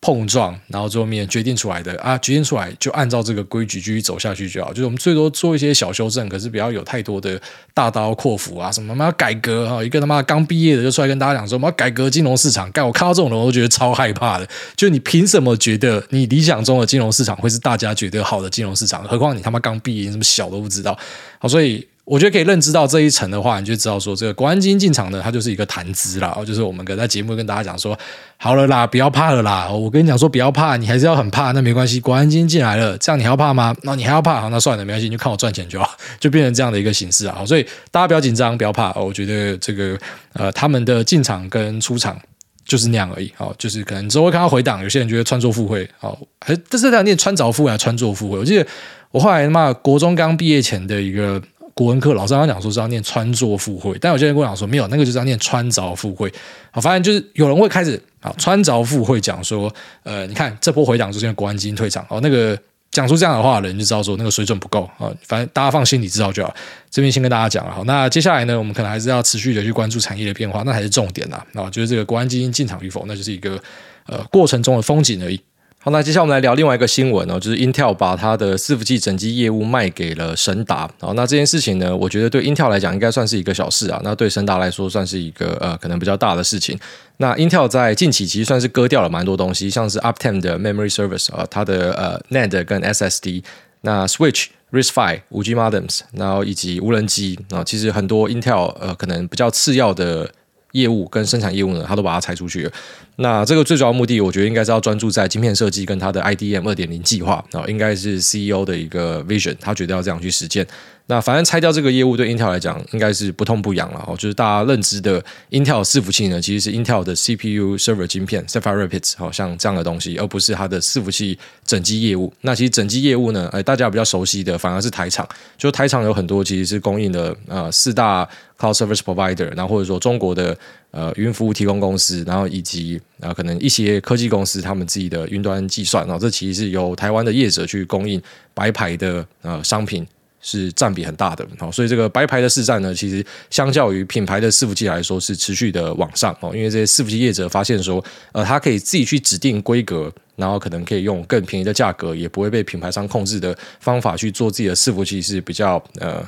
[0.00, 4.70] 碰撞，然后最后面决定出来的啊，决定出来就按照这个规矩继续走下去就好。
[4.70, 7.40] 就是我们最多做一些小修正，可是不要有太多的
[7.74, 9.82] 大刀阔斧啊，什么他妈改革啊！
[9.82, 12.70] 一个他妈刚毕业的就出来跟大家讲说，我们要改革金融市场。
[12.72, 14.48] 干，我看到这种人，我都觉得超害怕的。
[14.76, 19.02] 就你凭什么觉得你理想中的金融市场会是大家觉得好的金融市场？
[19.04, 20.96] 何况你他妈刚毕业，你什么小都不知道。
[21.38, 21.86] 好，所以。
[22.06, 26.38] 我觉得可以认知到这一层的话，你就知道说，这个国安基金进场呢，它就是一个谈资啦。
[26.46, 27.98] 就是我们跟在节目跟大家讲说，
[28.36, 29.68] 好了啦，不要怕了啦。
[29.68, 31.98] 我跟你讲说，不要怕，你还是要很怕，那没关系。
[31.98, 33.74] 国安基金进来了，这样你还要怕吗？
[33.82, 34.40] 那你还要怕？
[34.40, 37.44] 好，那算了，没关系，你就看我赚钱就好， 就变成这样的一个形式啊。
[37.44, 38.92] 所以大家不要紧张，不要怕。
[38.92, 39.98] 我觉得这个
[40.34, 42.16] 呃，他们的进场跟出场
[42.64, 43.32] 就是那样而已。
[43.34, 45.90] 好，就是可能之后会看到回档，有些人觉得穿凿附会。
[45.98, 48.38] 好，还这是在念穿凿附会还是穿凿附会？
[48.38, 48.64] 我记得
[49.10, 51.42] 我后来他妈国中刚毕业前的一个。
[51.76, 56.32] 国文课老师刚讲说是要念穿凿附会，但有些人跟我讲说没有，那个就是要念穿凿附会。
[56.70, 59.70] 好，发现就是有人会开始啊穿凿附会讲说，
[60.02, 62.58] 呃，你看这波回档就是因为国安基金退场哦，那个
[62.90, 65.12] 讲出这样的话的人就知道说那个水准不够啊。
[65.26, 66.56] 反正大家放心里知道就好。
[66.90, 71.36] 这边先跟大家讲了，好，那接下来呢，我们可能还是要持续的去关注产业的变化，那才是重点呐。
[71.52, 73.62] 啊，就是这个国安基金进场与否，那就是一个
[74.06, 75.38] 呃过程中的风景而已。
[75.86, 80.90] 好，那接下来我们来聊另外一个新闻哦，就是 Intel 把它的伺服器整机业务卖给了神达。
[80.98, 86.76] 好，那这件事情呢，我觉得对 Intel 来讲应该算是一个小事啊，那对神达来说算是一个呃可能比较大的事情。
[87.18, 93.44] 那 Intel 在近期其实算是割掉了蛮多东西，像是 Optane 的 Memory Service 啊，它的呃 NAND 跟 SSD，
[93.82, 100.28] 那 Switch、RISC-V、5G Modems，然后以及无人机啊，其实很多 Intel 呃可能比较次要的。
[100.76, 102.70] 业务跟生产业务呢，他都把它拆出去。
[103.16, 110.66] 那这个最主要目的，我觉得应该是要专注在晶片设计跟它的 IDM 二点零计划啊，应该是 CEO 的一个 vision，他觉得要这样去实践。
[111.08, 122.32] 那反正拆掉这个业务对 Intel 来讲应该是不痛不痒了哦，就是大家认知的 Intel 伺服器呢，其实是 Intel 的 CPU server 晶片 Sapphire Rapids，好像这样的东西，而不是它的伺服器整机业务。
[122.40, 130.58] 那其实整机业务呢，哎，大家比较熟悉的反而是台厂，就台厂有很多其实是供应的呃四大 Cloud Service Provider，然后或者说中国的
[130.90, 138.20] 呃云服务提供公司，然后以及、呃、可能一些科技公司他们自己的云端计算，然后这其实是由台湾的业者去供应
[138.54, 140.04] 白牌的呃商品。
[140.48, 156.24] 是占比很大的，好，所以这个白牌的市占呢，其实相较于品牌的伺服器来说是持续的往上哦，因为这些伺服器业者发现说，呃，他可以自己去指定规格，然后可能可以用更便宜的价格，也不会被品牌商控制的方法去做自己的伺服器是比较呃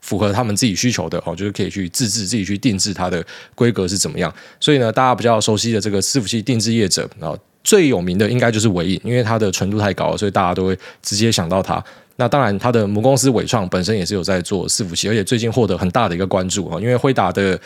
[0.00, 3.26] 符合他们自己需求的哦，就是可以去自制自己去定制它的
[3.56, 4.32] 规格是怎么样。
[4.60, 11.84] 所以呢，大家比较熟悉的这个伺服器定制业者，然后最有名的应该就是纬颖，因为它的纯度太高了，所以大家都会直接想到它。
[12.16, 17.58] 那当然，它的母公司纬创本身也是有在做伺服器，而且最近获得很大的一个关注啊，因为辉达的。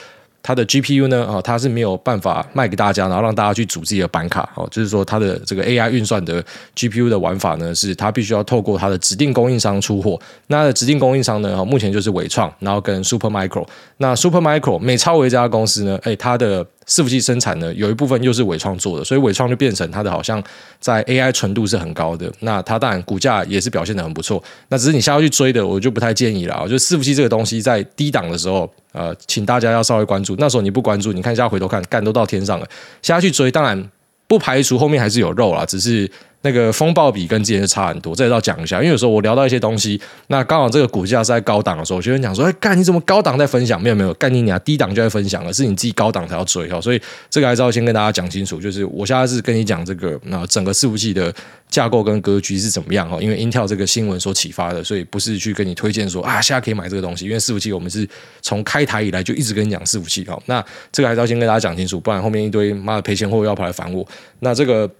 [0.42, 6.42] 它的 GPU 呢，啊，它是没有办法卖给大家，然后让大家去组自己的板卡，哦，就是说它的这个 AI 运算的
[6.74, 10.18] GPU 的玩法呢，是它必须要透过它的指定供应商出货。
[10.46, 13.66] 那它的指定供应商呢，目前就是纬创，然后跟 Supermicro。
[13.98, 20.42] 那 Supermicro 美超微这家公司呢，哎，它的伺服器生产呢，有一部分又是伟创做的，所以伟创就变成它的好像
[20.80, 22.28] 在 AI 纯度是很高的。
[22.40, 24.42] 那它当然股价也是表现得很不错。
[24.68, 26.68] 那只是你下去追的，我就不太建议了。
[26.68, 28.68] 就伺服器这个东西在低档的时候。
[28.92, 30.34] 呃，请大家要稍微关注。
[30.36, 32.66] 那时候你不关注，你看一下回头看，干都到天上了，
[33.02, 33.88] 下去追，当然
[34.26, 36.10] 不排除后面还是有肉啦，只是。
[36.42, 43.80] 那个风暴比跟之前是差很多，这也要讲一下，因为有时候我聊到一些东西，那刚好这个股价是在高档的时候，我就会讲说，哎，干你怎么高档在分享？
[43.80, 51.30] 没有没有，干你啊低档就在分享了，是你自己高档才要追哦，所以这个还是要先跟大家讲清楚，就是我现在是跟你讲这个，那整个伺服器的
[51.68, 58.08] 架构跟格局是怎么样哈，因为 Intel 这个新闻所启发的，所以不是去跟你推荐说啊，现在可以买这个东西，因为伺服器我们是
[58.40, 64.06] 从开台以来就一直跟你讲伺服器哈，那这个还是要先跟大家讲清楚，不然后面一堆妈的赔钱货要跑来烦我，
[64.38, 64.90] 那这个。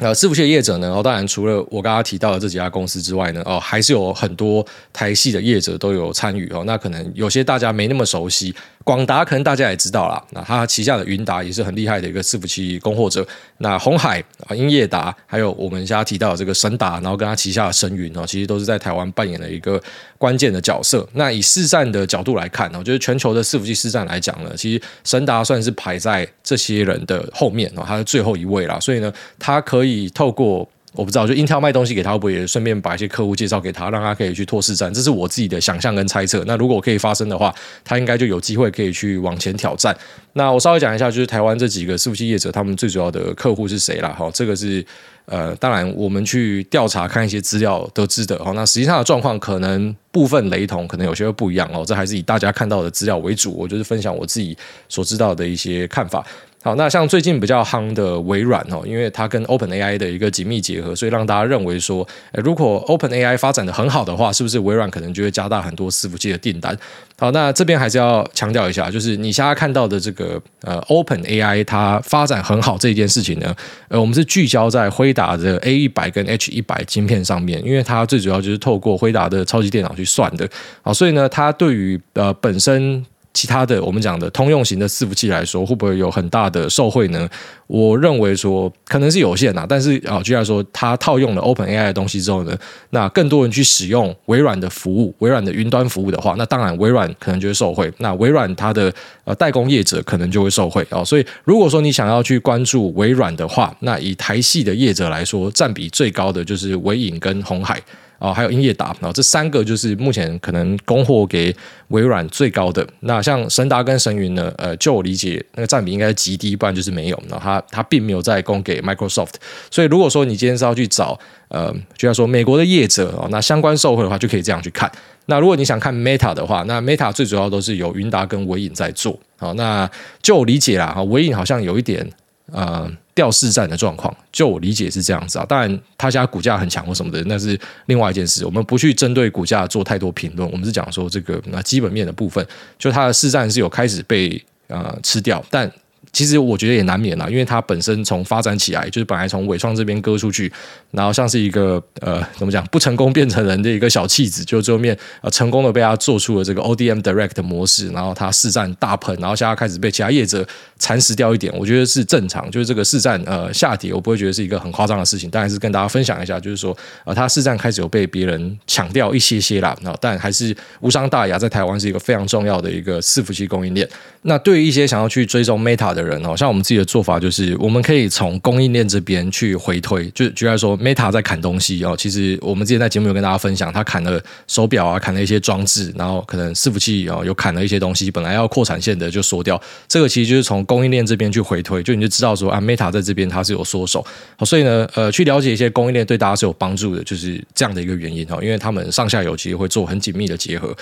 [0.00, 6.64] 呃，伺服器的业者呢，哦，当然除了我刚刚提到的这几家公司之外呢，哦，还是有很多台系的业者都有参与哦。
[6.66, 13.24] 那可能有些大家没那么熟悉，广达可能大家也知道啦，那它旗下的云达也是很厉害的一个伺服器供货者。
[13.58, 19.80] 那红海啊、英业达，还有我们现在提到的这个神达，然后跟它旗下的神云哦，其实都是在台湾扮演了一个
[20.16, 21.06] 关键的角色。
[21.12, 28.80] 那以市占的角度来看呢，就是全球的伺服器市占来讲呢，其实神达算是排在这些人的后面哦，它是最后一位啦。
[28.80, 30.68] 所以呢，它可以透过。
[30.92, 34.92] 我不知道，就 Intel 卖东西给他，会不会也顺便把一些客户介绍给他，让他可以去拓市场？
[34.92, 36.42] 这是我自己的想象跟猜测。
[36.46, 39.96] 那如果可以发生的话，他应该就有机会可以去往前挑战。
[40.32, 44.12] 那我稍微讲一下，就是台湾这几个伺服器业者，他们最主要的客户是谁了？
[44.12, 44.84] 哈，这个是
[45.30, 48.36] 呃，当然我们去调查看一些资料得知的。
[48.44, 51.84] 哈，那实际上的状况可能部分雷同，可能有些不一样哦。
[51.86, 56.26] 这还是以大家看到的资料为主，我就是分享我自己所知道的一些看法。
[56.62, 66.76] 好，那像最近比较夯的微软哦，因为它跟 OpenAI 的一个紧密结合，所以让大家认为说，如果 OpenAI 发展得很好的话，是不是微软可能就会加大很多伺服器的订单？
[67.20, 73.54] 好，那这边还是要强调一下，就是你现在看到的这个呃 OpenAI 它发展很好这件事情呢，
[73.88, 80.48] 呃，我们是聚焦在辉达的 A 一百跟 H 一百晶片上面，因为它最主要就是透过辉达的超级电脑去算的。
[80.80, 83.04] 好，所以呢，它对于呃本身。
[83.32, 87.28] 其他的我们讲的通用型的伺服器来说，会不会有很大的受惠呢？
[87.68, 89.64] 我认为说可能是有限呐。
[89.68, 92.56] 但是啊，举例来说，它套用了 OpenAI 的东西之后呢，
[92.90, 97.90] 那更多人去使用微软的服务，微软的云端服务的话，那当然微软可能就会受惠。
[97.98, 98.92] 那微软它的
[99.24, 101.04] 呃代工业者可能就会受惠啊。
[101.04, 107.80] 所以如果说你想要去关注微软的话，那以台系的业者来说，占比最高的就是微影跟红海。
[108.20, 111.52] 啊，还有英业达，然后这三个就是目前可能供货给
[111.88, 112.86] 微软最高的。
[113.00, 117.22] 那像神达跟神云呢，呃，就我理解，那个占比应该是极低，不然就是没有。
[117.30, 119.32] 然后它它并没有在供给 Microsoft。
[119.70, 124.92] 所以如果说你今天是要去找，呃，就要说美国的业者哦，那相关受惠的话，就可以这样去看。
[125.26, 129.18] 那如果你想看 Meta 的话，那 Meta 最主要都是由云达跟微影在做。
[129.38, 132.06] 好，那就我理解啦，哈，纬颖好像有一点。
[132.52, 135.44] 呃，掉市占的状况，就我理解是这样子啊。
[135.46, 138.46] 当然，他家股价很强或什么的，那是另外一件事。
[138.46, 142.46] 我们不去针对股价做太多评论，我们是讲说这个那基本面的部分，
[142.78, 145.70] 就它的市占是有开始被呃吃掉，但。
[146.12, 150.52] 其实我觉得也难免啦，因为它本身从发展起来，就是本来从伟创这边割出去，
[150.90, 160.46] 然后像是一个呃怎么讲不成功变成人的一个小弃子，就最后面呃成功的被他做出了这个 ODM Direct 模式，然后它市占大喷，然后现在开始被其他业者
[160.78, 173.88] 蚕食掉一点，我觉得是正常，就是这个市占呃下跌，我不会觉得是一个很夸张的事情，但还是跟大家分享一下，就是说呃它市占开始有被别人抢掉一些些啦，那但还是无伤大雅，在台湾是一个非常重要的一个伺服器供应链。
[174.22, 194.04] 那对于一些想要去追踪 Meta 的人哦，像我们自己的做法就是，我们可以从供应链这边去回推，就举例说，Meta 在砍东西哦，其实我们之前在节目有跟大家分享，他砍了手表啊，砍了一些装置，然后可能伺服器哦，有砍了一些东西，本来要扩产线的就缩掉，这个其实就是从供应链这边去回推，就你就知道说啊，Meta 在这边它是有缩手，
[194.36, 200.76] 好，所以呢，呃，去了解一些供应链对大家是有帮助的，就是这样的一个原因哦，因为他们上下游其实会做很紧密的结合。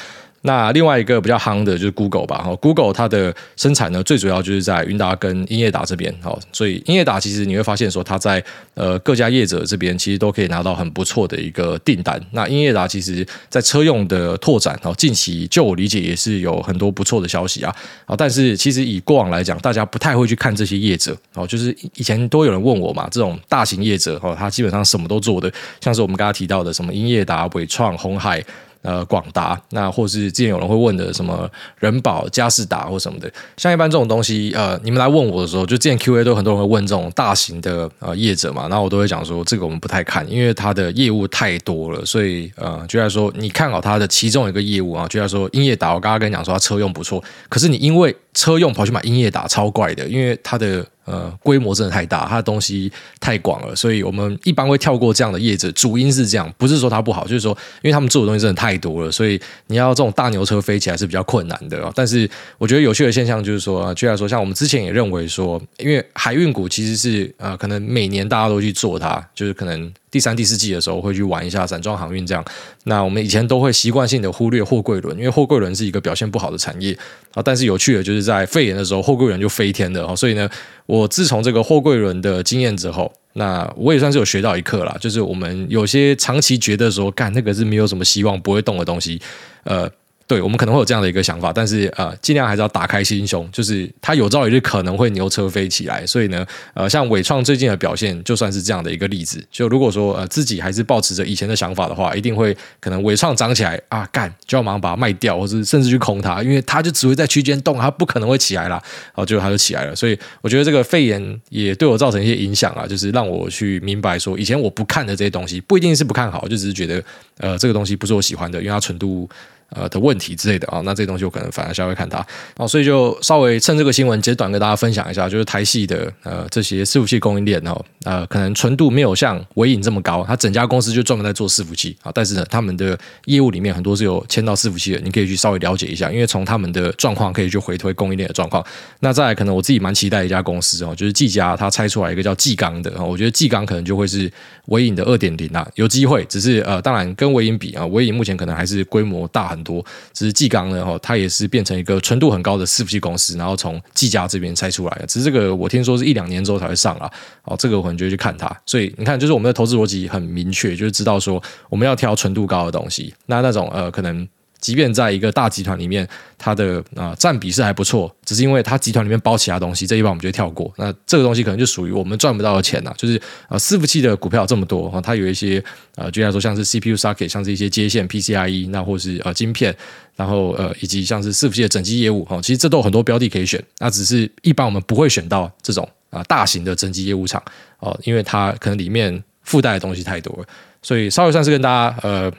[0.48, 12.18] 那另外一个比较夯的就是 Google 吧，，Google 它的生产呢，最主要就是在云达跟英业达这边，好，所以英业达其实你会发现说，它在呃各家业者这边其实都可以拿到很不错的一个订单。
[12.30, 28.42] 那英业达其实在车用的拓展，近期就我理解也是有很多不错的消息啊，啊，但是其实以过往来讲，大家不太会去看这些业者，哦，就是以前都有人问我嘛，这种大型业者，哦，他基本上什么都做的，像是我们刚刚提到的什么英业达、伟创、鸿海。
[28.82, 50.87] 呃，广达那或是之前有人会问的什么人保、佳士达或什么的，像一般这种东西，呃，你们来问我的时候，就之前 Q&A 都很多人会问这种大型的呃业者嘛，那我都会讲说，这个我们不太看，因为他的业务太多了，所以呃，就在说你看好他的其中一个业务啊，就在说英业达，我刚刚跟你讲说他车用不错，可是你因为车用跑去买英业达，超怪的，因为它的。
[51.11, 55.72] 呃，规模真的太大，它的东西太广了，所以我们一般会跳过这样的业者。
[55.72, 61.90] 主因是这样，不是说它不好，就是说，因为他们做的东西真的太多了，所以你要这种大牛车飞起来是比较困难的。
[61.94, 69.90] 但是我觉得有趣的现象就是说，举例来说，像我们之前也认为说，因为海运股其实是呃，可能每年大家都去做它，就是可能。
[70.10, 72.44] 第三、第四季的时候会去玩一下散装航运这样，
[72.84, 76.96] 那我们以前都会习惯性的忽略货柜轮，因为货柜轮是一个表现不好的产业
[77.34, 77.42] 啊。
[77.42, 80.16] 但是有趣的，就是在肺炎的时候，货柜轮就飞天了。
[80.16, 80.48] 所以呢，
[80.86, 89.20] 我自从这个货柜轮的经验之后，那我也算是有学到一课了，就是我们有些长期觉得说，干那个是没有什么希望、不会动的东西，
[89.64, 89.90] 呃。
[90.28, 96.06] 对我们可能会有这样的一个想法，但是呃，尽量还是要打开心胸，就是它有朝一日可能会牛车飞起来。
[96.06, 99.42] 所以呢，呃，像伟创最近的表现，就算是这样的一个例子。
[99.50, 108.74] 就如果说呃自己还是抱持着以前的想法的话，一定会可能伟创涨起来啊，干就要马上把它卖掉，或者甚至去空它，因为它就只会在区间动，它不可能会起来了。
[108.74, 109.96] 然后结果它就起来了。
[109.96, 117.02] 所以我觉得这个肺炎也对我造成一些影响啊，就是让我去明白说，以前我不看的这些东西，不一定是不看好，就只是觉得
[117.38, 119.26] 呃这个东西不是我喜欢的，因为它纯度。
[119.70, 122.24] 呃的问题之类的啊，那这东西我可能反而稍微看它
[122.57, 138.64] 哦，所以就稍微趁这个新闻简短跟大家分享一下，就是台系的呃这些伺服器供应链哦，呃可能纯度没有像纬颖这么高，它整家公司就专门在做伺服器啊，但是呢，他们的业务里面很多是有牵到伺服器的，你可以去稍微了解一下，因为从他们的状况可以去回推供应链的状况。
[139.00, 144.31] 那再来，可能我自己蛮期待一家公司哦，就是技嘉，它拆出来一个叫技刚的啊，我觉得技刚可能就会是
[144.66, 150.38] 纬颖的二点零啊，有机会，只是呃当然跟纬颖比啊，纬颖目前可能还是规模大很多，只是。
[150.38, 155.06] 技刚呢，哈，它也是变成一个纯度很高的伺服器公司，然后从技嘉这边拆出来的。
[155.06, 157.10] 只是这个我听说是一两年之后才会上啊，
[157.42, 158.48] 哦，这个我可能就会去看它。
[158.64, 163.12] 所以你看，就是我们的投资逻辑很明确，就是知道说我们要挑纯度高的东西。
[163.26, 164.28] 那那种呃，可能。
[164.60, 170.72] 即便在一个大集团里面，它的啊占比是还不错，只是因为它集团里面包其他东西，这一般我们就跳过。
[170.76, 172.92] 那这个东西可能就属于我们赚不到的钱呐。
[172.96, 173.16] 就是
[173.48, 175.62] 啊，伺服器的股票这么多，它有一些
[175.94, 179.74] 呃，就像说像是 CPU socket，像是一些接线 PCIe，那或是呃晶片，
[180.16, 183.62] 然后呃以及像是伺服器的整机业务哈，其实这都有很多标的可以选。
[183.78, 187.40] 那只是一般我们不会选到这种啊大型的整机业务厂
[187.78, 190.44] 哦，因为它可能里面附带的东西太多了，
[190.82, 192.32] 所以稍微算是跟大家呃。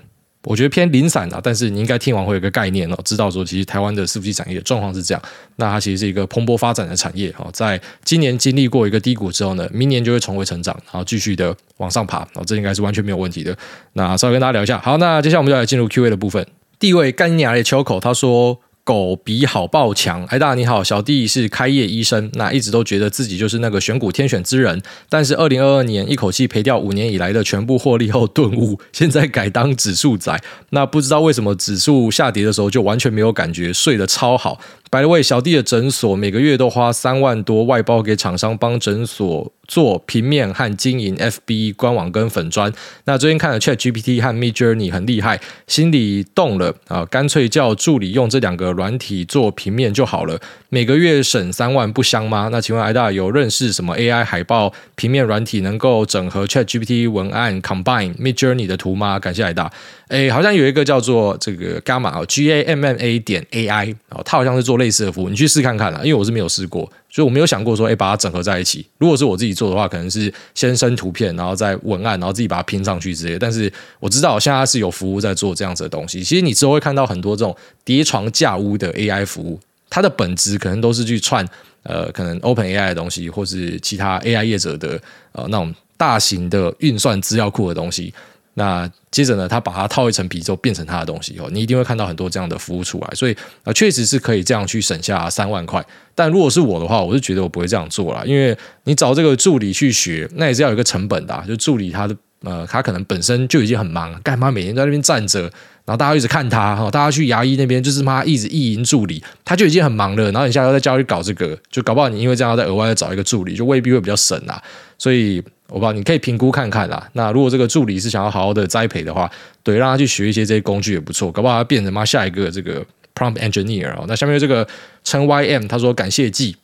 [0.43, 5.21] 我觉得偏零散啊，但是你应该听完会有个概念哦，知道说其实台湾的伺服器产业状况是这样，
[5.57, 13.57] 那它其实是一个蓬勃发展的产业哦，在今年经历过一个低谷之后呢，明年就会重回成长，然后继续的往上爬哦，这应该是完全没有问题的。
[13.93, 16.47] 那稍微跟大家聊一下，好，那接下来我们就来进入 Q&A 的部分。
[16.79, 18.61] 地位干你娘的秋口他说。
[18.89, 30.35] 狗比好爆强，哎大你好，小弟是开业医生，那一直都觉得自己就是那个选股天选之人，但是二零二二年一口气赔掉五年以来的全部获利后顿悟，现在改当指数仔，
[30.71, 34.59] 那不知道为什么指数下跌的时候就完全没有感觉，睡得超好。
[34.91, 42.73] By the way，小弟的诊所每个月都花三万多外包给厂商帮诊所做平面和经营 FB 官网跟粉砖。
[43.05, 50.39] 那最近看了 ChatGPT 和 Midjourney 很厉害，心里动了啊，干脆叫助理用这两个软体做平面就好了，
[50.69, 52.47] 每个月省三万不香吗？
[52.49, 59.19] 那请问艾大有认识什么 AI 海报平面软体能够整合 ChatGPT 文案 Combine Midjourney 的图吗？
[59.19, 59.69] 感谢艾大。
[60.07, 65.99] 哎，好像有一个叫做这个 Gamma 哦，G A M M A 点 A I 哦，它好像是做类似的服务，你去试看看啦。
[66.03, 68.85] 因为我是没有试过，所以我没有想过说，哎，把它整合在一起。
[68.99, 73.39] 如果是我自己做的话，可能是先生图片，然后再文案，然后自己把它拼上去之类。
[73.39, 76.23] 但是我知道现在是有服务在做这样子的东西。
[76.23, 81.43] 其实你之后会看到很多这种叠床架屋的 A I 服务，它的本质可能都是去串
[81.83, 88.13] 呃，可能 Open A I 的东西，或是其他 A I 业者的呃那种大型的运算资料库的东西。
[88.59, 95.81] 那接着呢，他把它套一层皮之后，变成他的东西哦，你一定会看到很多这样的服务出来，所以啊，确实是可以这样去省下三万块。
[96.13, 105.43] 但如果是我的话，我是觉得我不会这样做啦，因为你找这个助理去学，那也是要有一个成本的，就助理他的呃，他可能本身就已经很忙，干嘛每天在那边站着，
[105.85, 114.61] 然后大家一直看他哈，大家去牙医那边就是妈一直意淫助理，他就已经很忙了，然后你下来再叫他去搞这个，就搞不好你因为这样再额外再找一个助理，就未必会比较省啦，
[114.97, 115.41] 所以。
[115.69, 117.09] 我不知道，你可以评估看看啦。
[117.13, 119.29] 那如果这个助理是想要好好的栽培的话，
[119.63, 124.05] 对，让他去学一些这些工具也不错，搞不好他变成妈下一个这个 prompt engineer 哦。
[124.07, 124.67] 那下面这个
[125.03, 126.55] 称 ym 他说感谢祭，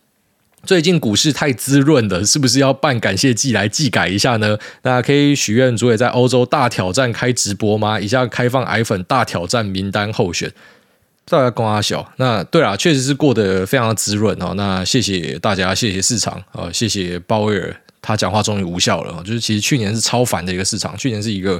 [0.63, 4.57] 最近股市太滋润了，是不是要办感谢祭来祭改一下呢？
[4.81, 7.99] 那可以许愿主委在欧洲大挑战开直播吗？
[7.99, 10.51] 以下开放癌粉大挑战名单候选，
[11.27, 12.11] 再来公阿小。
[12.17, 14.55] 那对啊，确实是过得非常滋润哦。
[14.55, 17.75] 那谢谢大家，谢谢市场啊，谢谢鲍威尔。
[18.05, 21.59] 他讲话终于无效了，就是其实去年是超烦的一个市场，去年是一个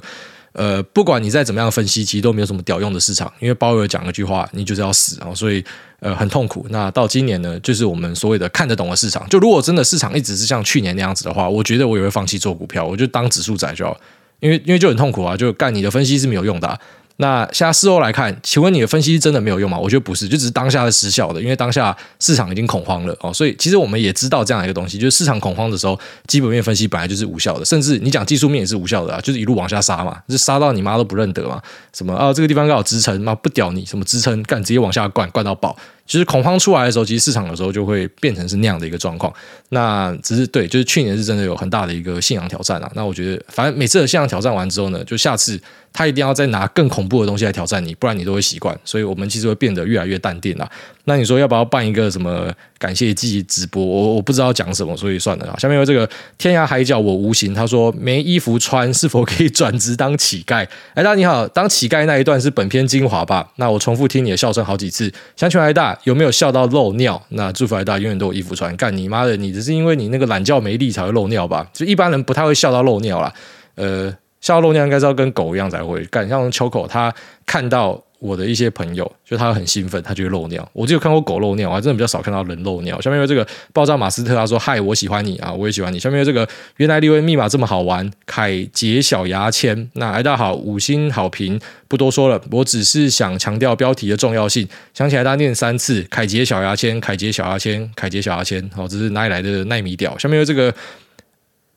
[0.53, 5.63] 呃，不管你再怎么样分析，其实都没有什么屌用的市场，因为鲍威尔讲一句话，你就是要死啊，所以
[5.99, 6.67] 呃很痛苦。
[6.69, 9.27] 那到今年呢，就是我们所谓的看得懂的市场。
[9.27, 13.99] 就如果真的市场一直是像去年那样子的话，我觉得我也会放弃做股票，我就当指数仔就好，
[14.39, 16.79] 因为因为就很痛苦啊，就干你的分析是没有用的。
[17.17, 19.78] 那现在事后来看，请问你的分析真的没有用吗？
[19.78, 25.97] 我觉得不是，就只是当下的失效的，因为当下市场已经恐慌了哦，所以其实我们也知道这样一个东西，就是市场恐慌的时候，
[26.28, 31.62] 基本面分析本来就是无效的，甚至你讲技术面也是无效的啊，就是一路往下杀嘛，就杀到你妈都不认得嘛，
[31.93, 35.75] 什么啊这个地方刚好支撑，妈不屌你什么支撑，干直接往下灌灌到爆，
[36.06, 39.34] 就是恐慌出来的时候，其实市场有时候就会变成是那样的一个状况。
[39.70, 42.91] 那只是对，就是去年是真的有很大的一个信仰挑战啊。
[42.94, 45.60] 那我觉得，反正每次的信仰挑战完之后呢，就下次
[45.91, 48.78] 他一定要再拿更恐怖的东西来挑战你，不然你都会习惯。
[48.86, 50.70] 所以我们其实会变得越来越淡定啦。
[51.06, 53.84] 那你说要不要办一个什么感谢祭直播？
[53.84, 55.58] 我我不知道讲什么，所以算了啊。
[55.58, 60.68] 下面有这个天涯海角我无形，他说没衣服穿，是否可以转职当乞丐？
[60.94, 63.48] 哎，大家你好，当乞丐那一段是本篇精华吧？
[63.56, 67.21] 那我重复听你的笑声好几次，想请问大有没有笑到漏尿？
[67.29, 68.75] 那祝福大家永远都有衣服穿。
[68.75, 71.67] 干你妈的，你只是因为你那个懒觉没力才会漏尿吧？
[71.73, 73.33] 就一般人不太会笑到漏尿啦。
[73.75, 77.13] 呃，笑到漏尿应该是要跟狗一样才会干，像秋口他
[77.46, 78.02] 看到。
[78.20, 80.68] 我的一些朋友，就他很兴奋，他就会漏尿。
[80.74, 83.00] 我只有看过狗漏尿，我还真的比较少看到人漏尿。
[83.02, 86.48] 下面有这个爆炸马斯特，他说：“嗨，我喜欢你啊，我也喜欢你。”下面有这个
[86.78, 89.90] 原来立威密码这么好玩，凯杰小牙签。
[89.94, 94.68] 那大家好，五星好评，不多说了，我只是想强调标题的重要性。
[94.94, 98.68] 想起来大家念三次：凯杰小牙签，凯杰小牙签，凯杰小牙签。
[98.74, 100.18] 好，这是哪里来的奈米屌？
[100.18, 100.74] 下面有这个。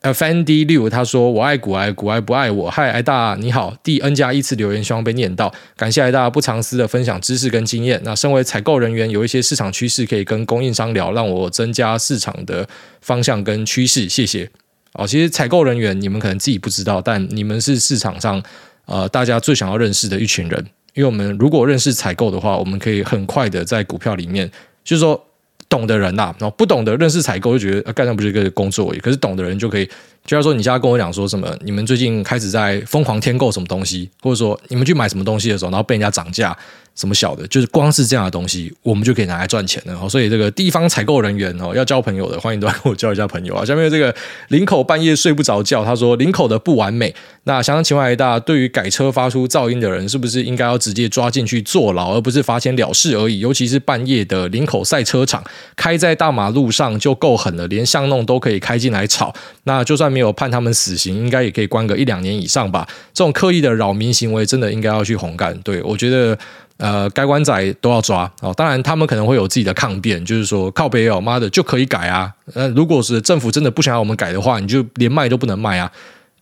[0.01, 5.53] Fendi 六他说：“我爱股癌，股癌不爱我。”嗨，艾大你好，第 N 加一次留言，希望被念到。
[5.75, 7.99] 感谢艾大不藏私的分享知识跟经验。
[8.05, 12.65] 那身为采购人员，有一些市场趋势可以跟供应商聊，让我增加市场的
[13.01, 14.07] 方向跟趋势。
[14.07, 14.49] 谢谢。
[14.93, 18.41] 哦，其实采购人员你们可能自己不知道，但你们是市场上
[18.85, 20.65] 呃大家最想要认识的一群人。
[20.93, 24.49] 因为我们如果认识采购的话，我们可以很快的在股票里面，
[24.85, 25.25] 就是说。
[25.69, 28.99] 懂的人呐、啊，然后不懂的认识采购就觉得干那不是一个工作而已。
[28.99, 29.85] 可是懂的人就可以，
[30.25, 36.57] 就像说你现在跟我讲说什么，你们最近开始在疯狂添购什么东西，或者说你们去买什么东西的时候，然后被人家涨价。
[36.99, 40.09] 什么小的，就是光是这样的东西，我们就可以拿来赚钱了。
[40.09, 43.63] 所以这个地方采购人员哦，要交朋友的，欢迎都来跟我交一下朋友啊。
[43.63, 44.13] 下面这个
[44.49, 47.15] 林口半夜睡不着觉，他说林口的不完美。
[47.45, 53.39] 那想想请问大家，对于改车发出噪音的人，是不是应该要直接抓进去坐牢，而不是罚钱了事而已？
[53.39, 55.41] 尤其是半夜的林口赛车场，
[55.77, 59.33] 开在大马路上就够狠了，连巷弄都可以开进来吵。
[59.63, 62.85] 那就算没有判他们死刑，应该也可以关个一两年以上吧？
[63.13, 65.57] 这种刻意的扰民行为，真的应该要去红干。
[65.61, 66.37] 对，我觉得。
[66.79, 68.53] 呃，该关仔都要抓哦。
[68.55, 72.33] 当然，他们可能会有自己的抗辩，就是说靠北哦，妈的就可以改啊。
[72.53, 75.91] 呃，如果是政府真的不想要我们改的话，你就连卖都不能卖啊。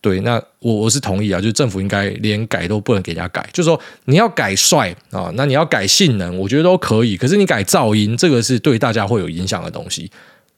[0.00, 3.44] 对，那我我是同意啊，就是政府应该连改都不能给人家改。
[3.52, 7.16] 就是说你要改帅啊、那你要改性能，我觉得都可以。
[7.16, 10.08] 可是你改噪音，这个是对大家会有影响的东西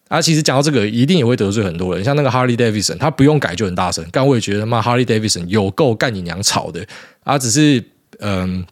[0.09, 0.21] 啊。
[0.21, 2.05] 其实讲到这个，一定也会得罪很多人。
[2.05, 6.87] 像那个 Harley Davidson，他不用改就很大声，但我也觉得妈 Harley Davidson 有够干你娘吵的
[7.25, 7.39] 啊。
[7.39, 7.83] 只是
[8.19, 8.63] 嗯。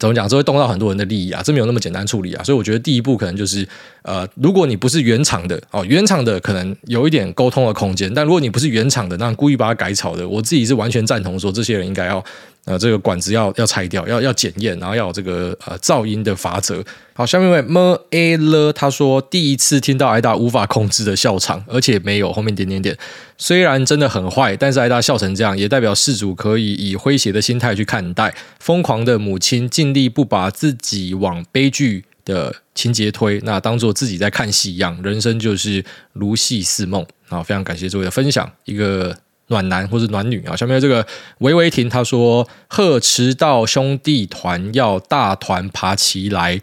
[0.00, 0.26] 怎么讲？
[0.26, 2.42] 这会动到很多人的利益啊，这没有那么简单处理啊。
[2.42, 3.68] 所以我觉得第一步可能就是，
[4.02, 8.12] 呃，如果你不是原厂的哦，原厂的可能有一点沟通的空间。
[8.12, 12.24] 但如果你不是原厂的，那故意把它改炒的，我自己是完全赞同说，这些人应该要。
[12.66, 16.84] 呃，这个管子要要拆掉，要要检验，然后要有这个呃噪音的法则。
[17.14, 22.96] 好，下面一位 m a l 他说第一次听到艾大无法控制的笑场，而且没有后面点点点。
[23.38, 28.32] 虽然真的很坏，但是艾大笑成这样，也代表事主可以以诙谐的心态去看待。
[28.58, 35.82] 疯狂的母亲尽力不把自己往悲剧的情节推，那当做自己在看戏一样，人生就是
[36.12, 37.04] 如戏似梦。
[37.26, 39.16] 好，非常感谢诸位的分享，一个。
[39.50, 41.06] 暖男或是暖女啊，下面这个
[41.38, 46.60] 维维婷她说：“贺迟到兄弟团要大团爬起来。”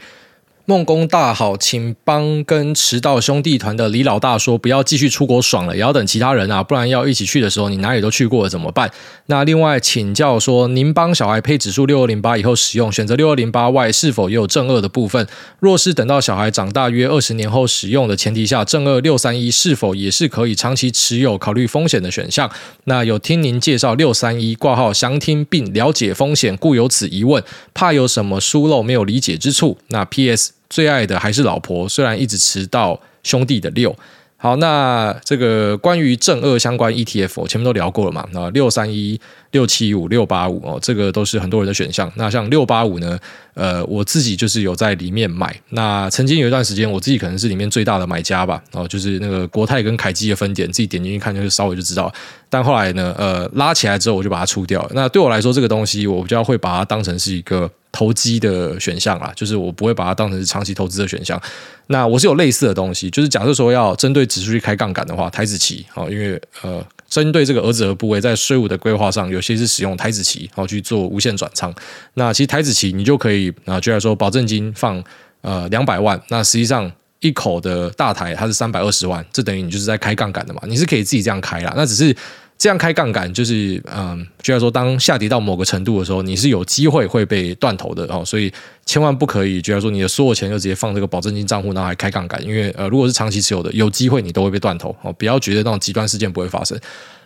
[0.69, 8.91] 梦工大好，请帮跟迟到兄弟团的李老大说，不要继续出国爽了，也要等其他人啊，不然要一起去的时候，你哪里都去过了怎么办？
[9.27, 15.25] 那另外请教说，您帮小孩配指数六二零八以后使用，选择六二零八外，是否也有正二的部分？
[15.61, 22.51] 若是等到小孩长大约二十年后使用的前提下，正二六三一是否也是可以长期持有、考虑风险的选项？
[22.83, 27.41] 那有听您介绍六三一挂号详听并了解风险，故有此疑问，
[27.73, 29.77] 怕有什么疏漏没有理解之处。
[29.87, 30.56] 那 PS。
[30.69, 32.99] 最爱的还是老婆，虽然一直迟到。
[33.23, 33.93] 兄弟的六，
[34.37, 38.25] 好，那这个关于正二相关 ETF，我前面都聊过了嘛？
[38.31, 39.19] 那六三一、
[39.51, 42.11] 六七五、六八五哦，这个都是很多人的选项。
[42.15, 43.19] 那像六八五呢？
[43.53, 45.59] 呃，我自己就是有在里面买。
[45.69, 48.61] 那曾经有一段时间，我自己可能是里面最大的买家吧。
[48.71, 52.13] 哦，就是那个国泰跟凯基的分点，自己点进去看，就是稍微就知道。
[52.49, 54.87] 但后来呢，呃，拉起来之后，我就把它出掉。
[54.93, 57.69] 那对我来说，这个东西我比较会把它当成是一个。
[57.89, 61.41] 投机的选项啦，就是我不会把它当成是长期投资的选项。
[61.87, 71.73] 那我是有类似的东西，就是假设说要针对指数去开杠杆的话，台指期哦，因为呃，针对这个儿子和部位，在税务的规划上，有些是使用台子期，然后去做无限转仓。
[72.13, 75.03] 那其实台子期你就可以啊，就来说保证金放
[75.41, 81.73] 呃两百万，那实际上一口的大台它是三百二十万，这等于你就是在开杠杆的嘛，你是可以自己这样开啦。
[81.75, 82.15] 那只是。
[82.57, 88.51] 这样开杠杆就是，嗯，就要说当下跌到某个程度的时候，你是有机会会被断头的哦，所以
[88.85, 96.79] 千万不可以，就要说你的所有钱就直接放这个保证金账户，然后还开杠杆，因为呃，如果是长期持有的，有机会你都会被断头哦，不要觉得那种极端事件不会发生。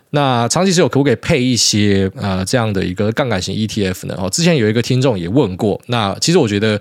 [0.10, 4.16] 那长期持有可不可以配一些呃这样的一个杠杆型 ETF 呢？
[4.18, 6.80] 哦，之前有一个听众也问过，那其实我觉得。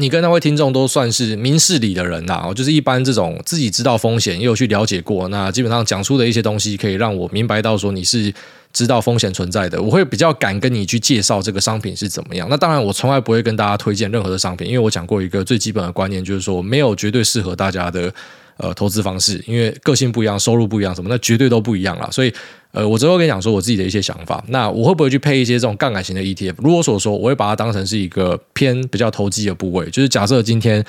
[0.00, 8.32] 你跟那位听众都算是明事理的人呐，就是一般这种自己知道风险，也有去了解过，那基本上讲出的一些东西，可以让我明白到说你是
[8.72, 12.46] 知道风险存在的，我会比较敢跟你去介绍这个商品是怎么样。
[12.48, 18.14] 那当然，我从来不会跟大家推荐任何的商品，因为我讲过一个最基本的观念，就是说没有绝对适合大家的。
[18.58, 22.08] 呃，投资方式，因为个性不一样，收入不一样，什么那绝对都不一样啦。
[22.12, 22.32] 所以，
[22.72, 24.44] 呃，我之后跟你讲说我自己的一些想法。
[24.48, 26.54] 那我会不会去配一些这种杠杆型的 ETF？
[26.58, 30.84] 如果所说，我会把它当成是一个偏比较投机的部位，就是假设今天。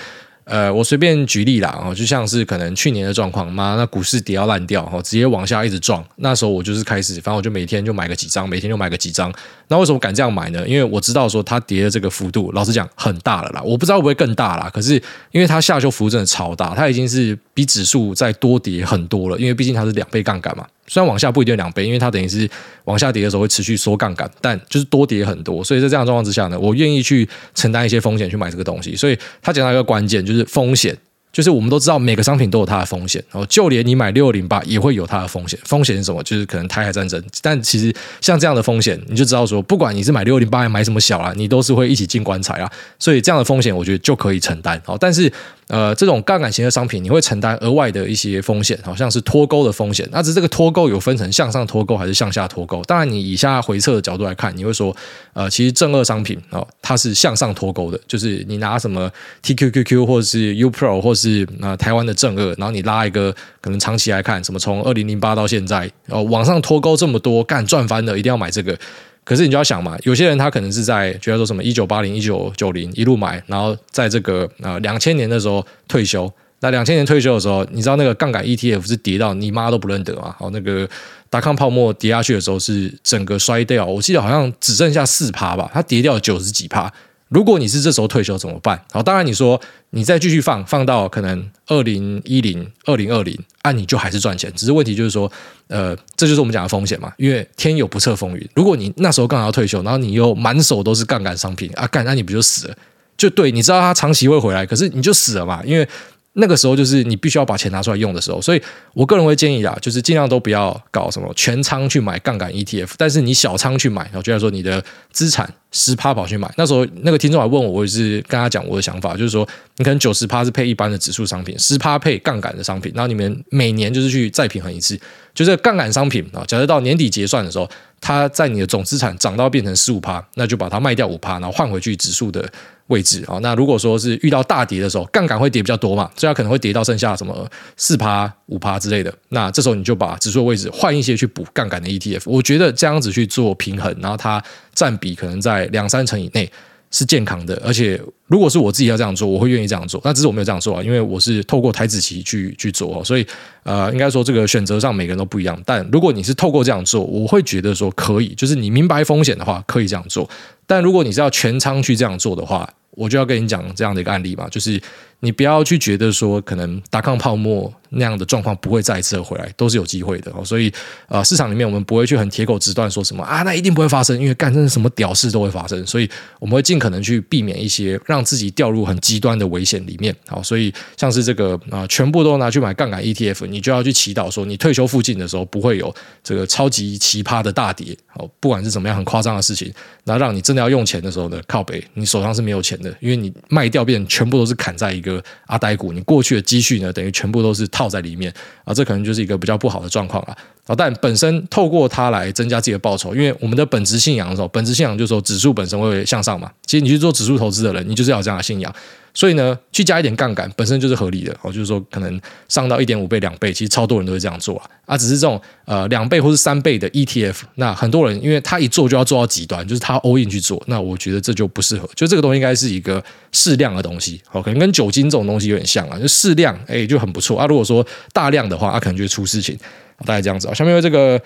[0.46, 9.32] 呃，我随便举例啦，哦，就像是可能去年的状况嘛，那股市跌到烂掉，哦，直接往下一直撞，那时候我就是开始，反正我就每天就买个几张，每天就买个几张。
[9.70, 10.68] 那为什么敢这样买呢？
[10.68, 14.70] 因为我知道说它跌的这个幅度，老实讲很大了啦，我不知道会不会更大啦。
[14.74, 14.96] 可是
[15.32, 20.66] 因为它下修幅度真的超大，它已经是比指数再多跌很多了，因为毕竟它是两倍杠杆嘛。
[20.88, 22.50] 虽然往下不一定两倍，因为它等于是
[22.86, 28.96] 往下跌的时候会持续缩杠杆，但就是多跌很多，所以在这样状况之下呢，我愿意去承担一些风险去买这个东西。
[28.96, 30.98] 所以他讲到一个关键，就是风险。
[31.32, 35.60] 就是我们都知道每个商品都有它的风险，哦，就连你买六零八也会有它的风险。
[35.64, 36.22] 风险是什么？
[36.24, 37.24] 就是可能台海战争。
[37.42, 42.72] 但其实像这样的风险，你就知道说，不管你是买六零八还买什么小啊，你都是会一起进棺材啊。
[42.98, 44.82] 所以这样的风险，我觉得就可以承担。
[44.86, 45.32] 好，但是
[45.68, 50.08] 呃，这种杠杆型的商品，你会承担额外的一些风险，好像是脱钩的风险。
[50.12, 52.82] 那只这个脱钩有分成向上脱钩还是向下脱钩？
[52.86, 54.96] 当然，你以下回撤的角度来看，你会说，
[55.34, 59.12] 呃，其实正二商品哦，它是向上脱钩的，就是你拿什么
[59.44, 68.78] TQQQ 或者是 UPRO 或是呃台湾的正二，然后你拉一个可能长期来看，什么从二零零八到现在哦，往上脱钩这么多，干赚翻了，一定要买这个。
[69.26, 76.32] 可是你就要想嘛，有些人他可能是在觉得说什么一九八零一九九零一路买，然后在这个呃两千年的时候退休。
[76.62, 80.36] 那两千年退休的时候，你知道那个杠杆 ETF 是跌到你妈都不认得嘛？
[80.38, 80.86] 好，那个
[81.30, 86.92] 达康泡沫跌下去的时候是整个衰掉，我记得好像只剩下四趴吧，它跌掉九十几趴。
[87.30, 88.80] 如果你是这时候退休怎么办？
[88.92, 89.60] 好，当然你说
[89.92, 94.52] 你再继续放，放到可能二零一零、二零二零，那，你就还是赚钱。
[94.56, 95.32] 只是问题就是说，
[95.68, 97.14] 呃，这就是我们讲的风险嘛。
[97.18, 102.76] 因为天有不测风云，如果你那时候刚好要退休，然后你又满手都是杠杆商品啊，干，那你不就死了？
[103.16, 105.88] 就对，你知道它长期会回来，可是你就死了嘛，因为。
[106.34, 108.62] 那个时候就是你必须要把钱拿出来用的时候，所以
[108.94, 116.50] 我个人会建议啊，就是尽量都不要搞什么全仓去买杠杆 ETF，但是你小仓去买，然后就像说你的资产十趴跑去买。
[116.56, 119.48] 那时候那个听众还问我，我也是跟他讲我的想法，就是说
[119.80, 125.00] 你可能九十趴是配一般的指数商品，十趴配杠杆的商品，然后你们每年就是去再平衡一次，
[125.34, 127.68] 就是杠杆商品啊，假设到年底结算的时候，
[128.00, 132.48] 它在你的总资产涨到变成十五趴，那就把它卖掉五趴，然后换回去指数的。
[132.90, 139.14] 位置啊，那如果说是遇到大跌的时候，杠杆会跌比较多嘛，所以它可能会跌到剩下什么四趴、五趴之类的。
[139.28, 146.52] 那这时候你就把指数的位置换一些去补杠杆的 ETF，我觉得这样子去做平衡，然后它占比可能在两三成以内
[146.90, 147.62] 是健康的。
[147.64, 150.00] 而且如果是我自己要这样做，我会愿意这样做。
[150.06, 153.26] 那只是我没有这样做啊，因为我是透过台子棋去去做哦，所以
[153.64, 155.60] 呃，应该说这个选择上每个人都不一样。
[155.66, 160.30] 但如果你是透过这样做，我会觉得说可以，就是你明白风险的话，可以这样做。
[160.66, 164.80] 但如果你是要全仓去这样做的话，我就要跟你讲这样的一个案例嘛，就是
[165.22, 170.44] 你不要去觉得说可能达康泡沫那样的状况不会再一次回来，都是有机会的哦。
[170.44, 170.72] 所以
[171.08, 175.86] 呃，市场里面我们不会去很铁口直断说什么啊，那一定不会发生，因为干真的什么屌事都会发生。
[175.88, 176.10] 所以
[176.40, 180.14] 我们会尽可能去避免一些让让自己掉入很极端的危险里面。
[180.28, 187.98] 好，所以像是这个啊、全部都拿去买杠杆 ETF，你就要去祈祷说，你退休附近的时候不会有这个超级奇葩的大跌。
[188.08, 192.94] 好，不管是怎么样很夸张的事情，那让你真的要用钱的时候呢，靠北，你手上是没有钱的。
[193.00, 198.34] 因为你卖掉，变全部都是砍在一个阿呆股，你过去的积蓄呢，等于全部都是套在里面
[198.66, 200.38] 啊，这可能就是一个比较不好的状况了
[200.70, 200.76] 啊。
[200.78, 206.50] 但本身透过它来增加自己的报酬，因为我们的本质信仰的时候，本质信仰就是说指数本身会向上嘛。
[206.66, 208.74] 其实你去做指数投资的人，你就是要有这样的信仰。
[209.20, 214.66] 所以呢，去加一点杠杆本身就是合理的哦，就是说可能上到一点五倍、两倍，其实超多人都会这样做啊。
[214.86, 221.86] 啊，只是这种呃两倍或是三倍的 ETF，那很多人因为他一做就要做到极端，就是他 all in 去做，那我觉得这就不适合。
[221.96, 223.04] 就这个东西应该是一个
[223.34, 227.46] 适量的东西，哦，可能跟酒精这种东西有点像啊，就适量，哎，就很不错啊。
[227.46, 229.60] 如果说大量的话，它可能就会出事情。
[230.06, 230.54] 大概这样子啊。
[230.54, 231.22] 下面有这个。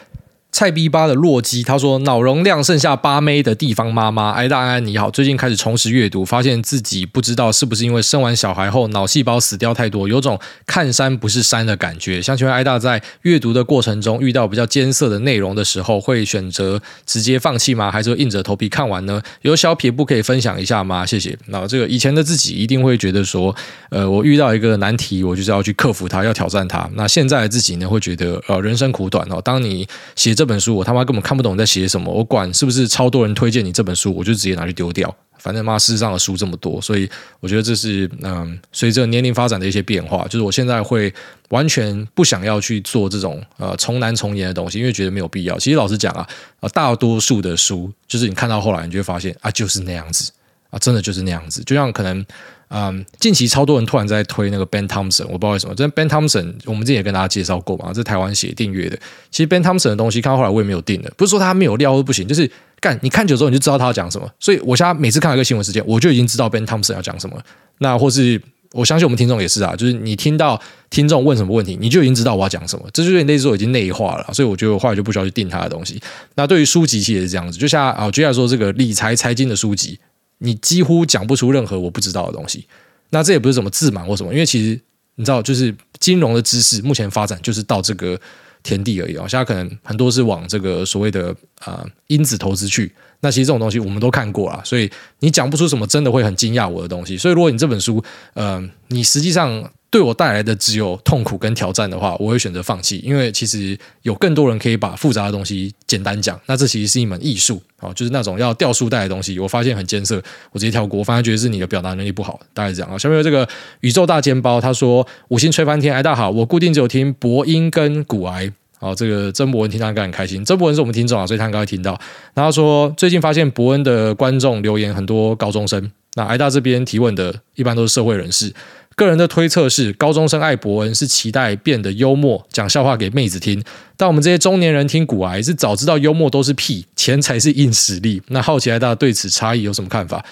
[0.53, 12.21] 菜逼吧的洛基他说：“脑容量剩下八妹的地方妈妈，艾大安你好，最近开始重拾阅读，发现自己不知道是不是因为生完小孩后脑细胞死掉太多，有种看山不是山的感觉。
[12.21, 17.89] 想请问艾大在阅读的过程中遇到比较艰涩的内容的时候，会选择直接放弃吗？
[17.89, 19.19] 还是会硬着头皮看完呢？
[19.41, 21.03] 有小撇步可以分享一下吗？
[21.03, 21.35] 谢谢。
[21.47, 23.53] 那这个以前的自己一定会觉得说，
[23.89, 26.87] 呃，我遇到一个难题，我就是要去克服它，要挑战它。
[26.93, 29.41] 那现在的自己呢，会觉得呃，人生苦短哦。
[29.43, 35.15] 当你写这这本书，我他妈根本看不懂在写什么，我管是不是超多人推荐你这本书，我就直接拿去丢掉。
[35.37, 41.13] 反正妈，世上的书这么多，所以我觉得这是嗯，随着年龄发展的一些变化，就是我现在会
[41.49, 45.57] 完全不想要去做这种呃从难从严的东西，因为觉得没有必要。
[45.57, 46.27] 其实老实讲啊，
[46.59, 50.29] 呃，大多数的书就是你看到后来，你就会发现啊，就是那样子
[50.71, 51.63] 啊，真的就是那样子。
[51.63, 52.25] 就像可能
[52.73, 55.75] 嗯，近期超多人突然在推那个 Ben Thompson，我不知道为什么。
[55.75, 58.97] 这 Ben Thompson 我们之前也跟大家介绍过嘛，这台湾写订阅的。
[59.29, 62.49] 其实 Ben Thompson 的东西看到后来我也没有订的，不是说他没有料或不行，就是。
[62.83, 67.41] 干，你看久之后你就知道他要讲什么，所以我现在每次看到一个新闻事件，我就已经知道 Ben Thompson 要讲什么。
[67.77, 68.41] 那或是
[68.73, 70.59] 我相信我们听众也是啊，就是你听到
[70.89, 74.33] 听众问什么问题，你就已经知道我要讲什么，这就有点类似我已经内化了。
[74.33, 75.97] 所以我觉得我后来就不需要去定他的东西。
[76.35, 79.97] 那对于书籍其实也是这样子，就像啊，接下来说这个理财财经的书籍，
[80.37, 82.65] 你几乎讲不出任何我不知道的东西。
[83.09, 84.79] 那这也不是什么自满或什么，因为其实
[85.15, 88.19] 你知道，就是金融的知识目前发展就是到这个。
[88.65, 92.89] 田地而已啊，现在可能很多是往这个所谓的啊、呃、因子投资去。
[93.19, 97.17] 那其实这种东西我们都看过了，所以你讲不出什么真的会很惊讶我的东西。
[97.17, 98.01] 所以如果你这本书，
[98.35, 99.69] 嗯、你实际上。
[99.93, 106.41] 对我带来的只有痛苦跟挑战的话，我会选择放弃，因为其实有更多人可以把复杂的东西简单讲。
[106.47, 110.15] 那这其实是一门艺术啊，就是那种要掉书袋的东西，我发现很艰涩，
[110.51, 110.97] 我直接跳过。
[110.97, 112.97] 我反而觉得是你的表达能力不好，大概是这样啊。
[112.97, 113.47] 下面有这个
[113.81, 121.95] 宇宙大煎包，他说五星吹翻天，哎，大好，我固定只有听博音跟古癌，好，这个曾博文听他应该很开心，曾博文是我们听众啊，所以他应该会听到。
[122.33, 128.51] 然后说最近发现博恩的观众留言很多高中生，那挨大这边提问的一般都是社会人士。
[128.95, 133.59] 个人的推测是，高中生艾伯恩是期待变得幽默，讲笑话给妹子听；
[133.97, 138.21] 但我们这些中年人听古癌是早知道幽默都是屁，钱才是硬实力。
[138.27, 140.23] 那好奇大家对此差异有什么看法？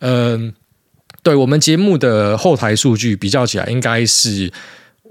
[0.00, 0.52] 嗯，
[1.22, 4.52] 对我们节目的后台数据比较起来，应该是。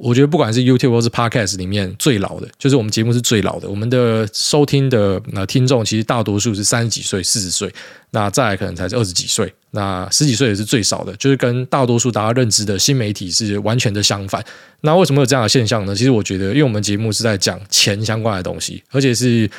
[0.01, 3.69] 我觉得不管是 YouTube 或是 Podcast 里面最老的，就是我们节目是最老的。
[3.69, 7.69] 我们的收听的那听众其实大多数是三十几岁、四十岁，
[8.11, 14.41] 那再来可能才是二十几岁，那十几岁也是最少的，就是跟大多数大家认知的新媒体是完全的相反。
[14.81, 15.93] 那为什么有这样的现象呢？
[15.93, 19.49] 其实我觉得，因为我们节目是在讲钱相关的东西，而且是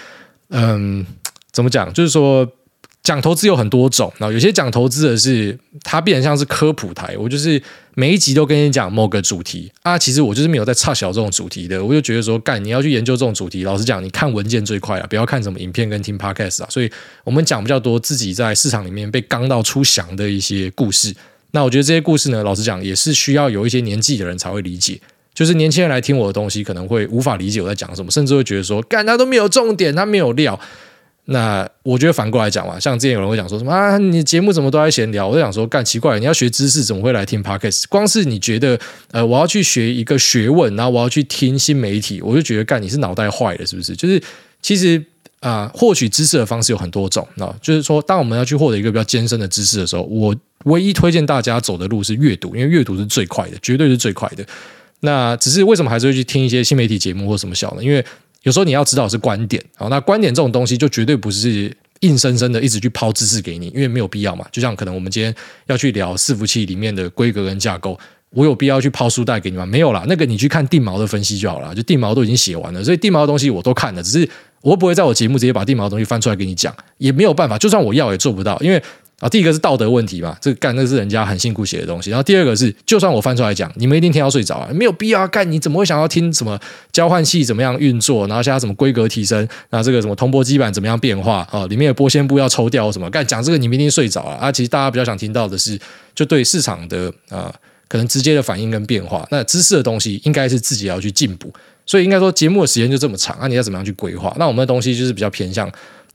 [0.48, 1.04] 嗯，
[1.52, 1.92] 怎么讲？
[1.92, 2.50] 就是说。
[3.02, 7.60] 讲投资有很多种，然后有些讲投资的是它变成像是科普台，我就是
[7.94, 16.90] 每一集都跟你讲某个主题啊，其实我就是没有在差小这种主题的，我就觉得说，干你要去研究这种主题，老实讲，你看文件最快啊，不要看什么影片跟听 podcast 啊，所以
[17.24, 21.14] 我们讲比较多自己在市场里面被刚到出翔的一些故事。
[21.52, 25.00] 那我觉得这些故事呢，老实讲也是需要有一些年纪的人才会理解，
[25.34, 30.60] 就是年轻人来听我的东西可能会无法理解我在讲什么，甚至会觉得说，干他都没有重点，他没有料。
[31.32, 35.28] 那我觉得反过来讲嘛，像之前有人会讲说什么啊，你节目怎么都在闲聊？
[35.28, 37.84] 我就想说，干奇怪，你要学知识，怎么会来听 Podcast？
[37.88, 38.76] 光是你觉得，
[39.12, 43.94] 呃，我要去学一个学问，然后我要去听新媒体，我就觉得干你是脑袋坏了，是不是？
[43.94, 44.20] 就是
[44.60, 45.00] 其实
[45.38, 54.44] 啊，获取知识的方式有很多种，那就是说，当我们要去获得一个比较艰深的知识的时候，我唯一推荐大家走的路是阅读，因为阅读是最快的，绝对是最快的。
[55.02, 57.84] 那只是为什么还是会去听一些新媒体节目或什么小呢？
[57.84, 58.04] 因为
[58.42, 64.46] 有时候你要知道是观点，好，那观点这种东西就绝对不是硬生生的一直去抛知识给你，因为没有必要嘛。
[64.50, 65.34] 就像可能我们今天
[65.66, 67.98] 要去聊伺服器里面的规格跟架构，
[68.30, 69.66] 我有必要去抛书袋给你吗？
[69.66, 74.28] 没有啦，那个你去看定锚的分析就好了，就定锚都已经写完了，所以定锚的东西我都看了，只是
[74.62, 78.82] 我不会在我节目直接把定锚的东西翻出来给你讲，也没有办法，就算我要也做不到，因为。
[79.20, 82.08] 啊，第一个是道德问题嘛，这个干那是人家很辛苦写的东西。
[82.08, 85.50] 然后第二个是，就算我翻出来讲，你们一定听到睡着啊，没有必要干。
[85.52, 86.58] 你怎么会想要听什么
[86.90, 91.66] 交换器怎么样运作，然后现在什么规格提升，那这个什么铜箔基板怎么样变化啊？
[91.66, 93.10] 里面的玻纤布要抽掉什么？
[93.10, 94.38] 干讲这个你们一定睡着啊。
[94.40, 95.78] 啊，其实大家比较想听到的是，
[96.14, 97.54] 就对市场的啊
[97.88, 99.26] 可能直接的反应跟变化。
[99.30, 101.52] 那知识的东西应该是自己要去进步，
[101.84, 104.34] 所以应该说节目的时间就这么长啊，你要怎么样去规划？
[104.38, 105.70] 那我们的东西就是比较偏向。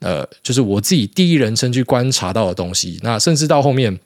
[0.05, 2.99] 呃，就是我自己第一人称去观察到的东西。
[3.01, 3.99] 那甚至到后面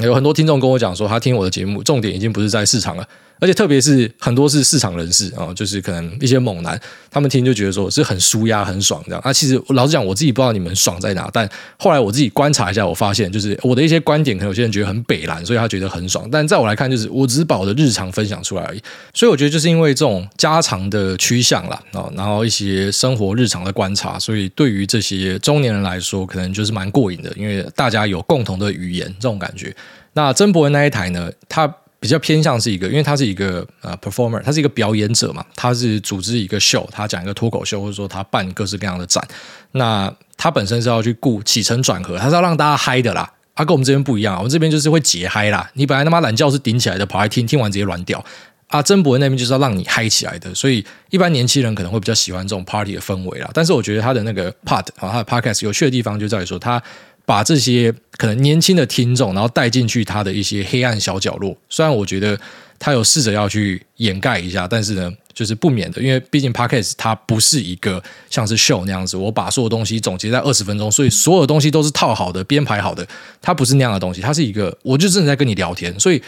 [0.00, 3.08] 有很多听众跟我讲说，他听我的节目，重点已经不是在市场了，
[3.42, 6.80] 而且特别是很多是市场人士啊、哦，就是可能一些猛男，
[7.10, 9.20] 他们听就觉得说是很舒压、很爽这样。
[9.24, 16.28] 啊，其实老实讲，我自己不知道你们爽在哪，但后来我自己观察一下，我发现就是我的一些观点，可能有些人觉得很北蓝，所以他觉得很爽。
[16.30, 18.80] 但在我来看，就是我只是把我的日常分享出来而已。
[19.12, 29.74] 所以我觉得就是因为这种家常的趋向啦，啊，然后一些生活日常的观察，所以对于这些中年人来说，可能就是蛮过瘾的，因为大家有共同的语言这种感觉。
[30.12, 31.66] 那曾博恩那一台呢，他
[32.02, 39.24] 比较偏向是一个，因为他是一个呃 performer，他是一个表演者嘛，他是组织一个秀，他讲一个脱口秀，或者说他办各式各样的展。
[39.70, 43.32] 那他本身是要去顾起承转合，他是要让大家嗨的啦。
[43.54, 45.70] 他、啊、跟我们这边不一样，我们这边就是会解嗨啦。
[45.74, 48.24] 你本来他妈懒觉是顶起来的，跑来听听完直接软掉。
[48.66, 53.48] 啊，曾博那边就是要让你嗨起来的，所以一般年轻人可能会比较喜欢这种 party 的氛围啦。
[53.54, 56.82] 但是我觉得他的那个 part 啊，他的 podcast 有趣的地方就在于说他。
[57.24, 61.56] 把这些可能年轻的听众，然后带进去他的一些黑暗小角落。
[61.68, 62.38] 虽然我觉得
[62.78, 73.06] 他有试着要去掩盖一下，但是呢，就是不免的，因为毕竟 Podcast 它不是一个像是 show 那样子，我把所有东西总结在二十分钟，所以所有东西都是套好的、编排好的。
[73.40, 76.20] 它不是那样的东西，它是一个，我就真的在跟你聊天，所以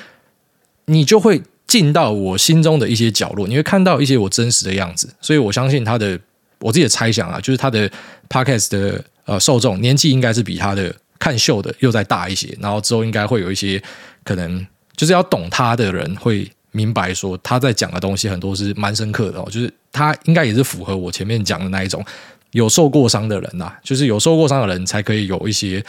[0.84, 5.12] 你就会进到我心中的一些角落，你会看到一些我真实的样子。
[5.20, 6.18] 所以我相信他的，
[6.60, 7.90] 我自己的猜想啊，就是他的
[8.28, 9.04] Podcast 的。
[9.24, 13.82] 呃，受众年纪应该是比他的看秀的又再大一些，然后之后应该会有一些
[14.22, 14.66] 可能
[14.96, 22.04] 就是要懂他的人会明白说他在讲的东西很多是蛮深刻的哦，就是他应该也是符合我前面讲的那一种
[22.50, 25.84] 有受过伤的人呐，就是有受过伤的人才可以有一些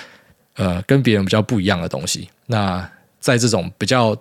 [0.56, 2.30] 呃跟别人比较不一样的东西。
[2.46, 4.16] 那在这种比较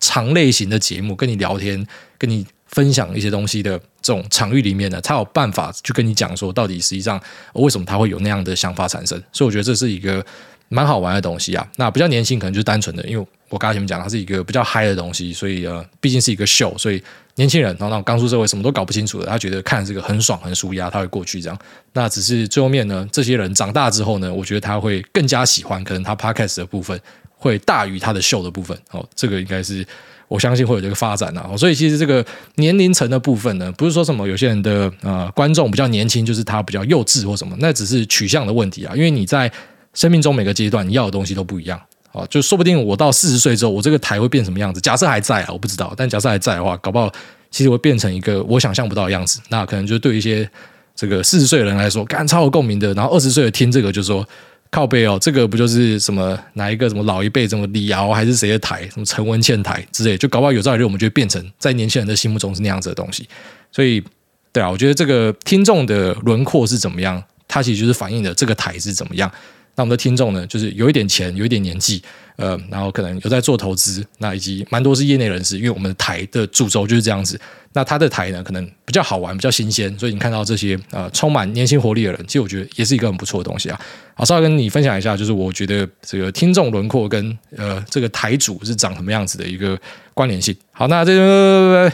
[0.00, 1.86] 长类型的节目跟你聊天，
[2.18, 2.46] 跟你。
[2.72, 7.20] 分享一些东西的这种场域里面呢，他有办法去跟你讲说，到底实际上
[7.52, 9.16] 为什么他会有那样的想法产生。
[9.30, 10.24] 所以我觉得这是一个
[10.68, 11.66] 蛮好玩的东西啊。
[11.76, 17.02] 那比较年轻可能就是单纯的，因为我刚才前面讲，它是一个比较嗨的东西，所以呃，毕竟是一个秀，所以
[17.34, 21.58] 年轻人然后那刚出社会什么都搞不清楚的，他觉得看这个很爽很舒压，他会过去这样。
[21.92, 26.98] 那只是最后面呢，这些人长大之后呢，我觉得他会更加喜欢，可能他 podcast 的部分
[27.36, 28.74] 会大于他的秀的部分。
[28.92, 29.86] 哦，这个应该是。
[30.32, 32.24] 我相信会有这个发展啊，所以其实这个
[32.54, 38.94] 年龄层的部分呢，不是说什么有些人的呃观众比较年轻，就是他比较幼稚或什么，那只是取向的问题啊。
[38.96, 39.52] 因为你在
[39.92, 41.78] 生命中每个阶段你要的东西都不一样
[42.12, 44.80] 啊，就说不定我到四十岁之后，我这个台会变什么样子？
[44.80, 47.12] 假设还在啊，我不知道，但假设还在的话，搞不好
[47.50, 49.38] 其实会变成一个我想象不到的样子。
[49.50, 50.48] 那可能就对一些
[50.96, 54.26] 这个四十岁的人来说，干超有共鸣的，然后二十岁的听这个就说。
[54.72, 63.28] 靠背哦，这个不就是什么哪一个什么老一辈什么李敖还是谁的台，什么陈文茜台之类，就搞不好有朝一日我们就会变成在年轻人的心目中是那样子的东西。
[63.70, 64.02] 所以，
[64.50, 69.30] 对啊，我觉得这个听众的轮廓是怎么样，它其实就是反映的这个台是怎么样。
[69.74, 72.02] 那我们的听众呢，就是有一点钱，有一点年纪，
[72.36, 77.40] 呃，然后可能有在做投资，那以及蛮多是业内人士，因为我们的台的主轴就是这样子。
[77.72, 83.80] 那他的台呢，可能比较好玩，比较新鲜，所以你看到这些呃充满年轻活力的人，其实我觉得也是一个很不错的东西啊。
[84.14, 89.78] 好，稍微跟你分享一下，就是我觉得这个听众轮廓跟呃这个台主是长什么样子的一个
[90.12, 90.54] 关联性。
[90.72, 91.90] 好，那这个。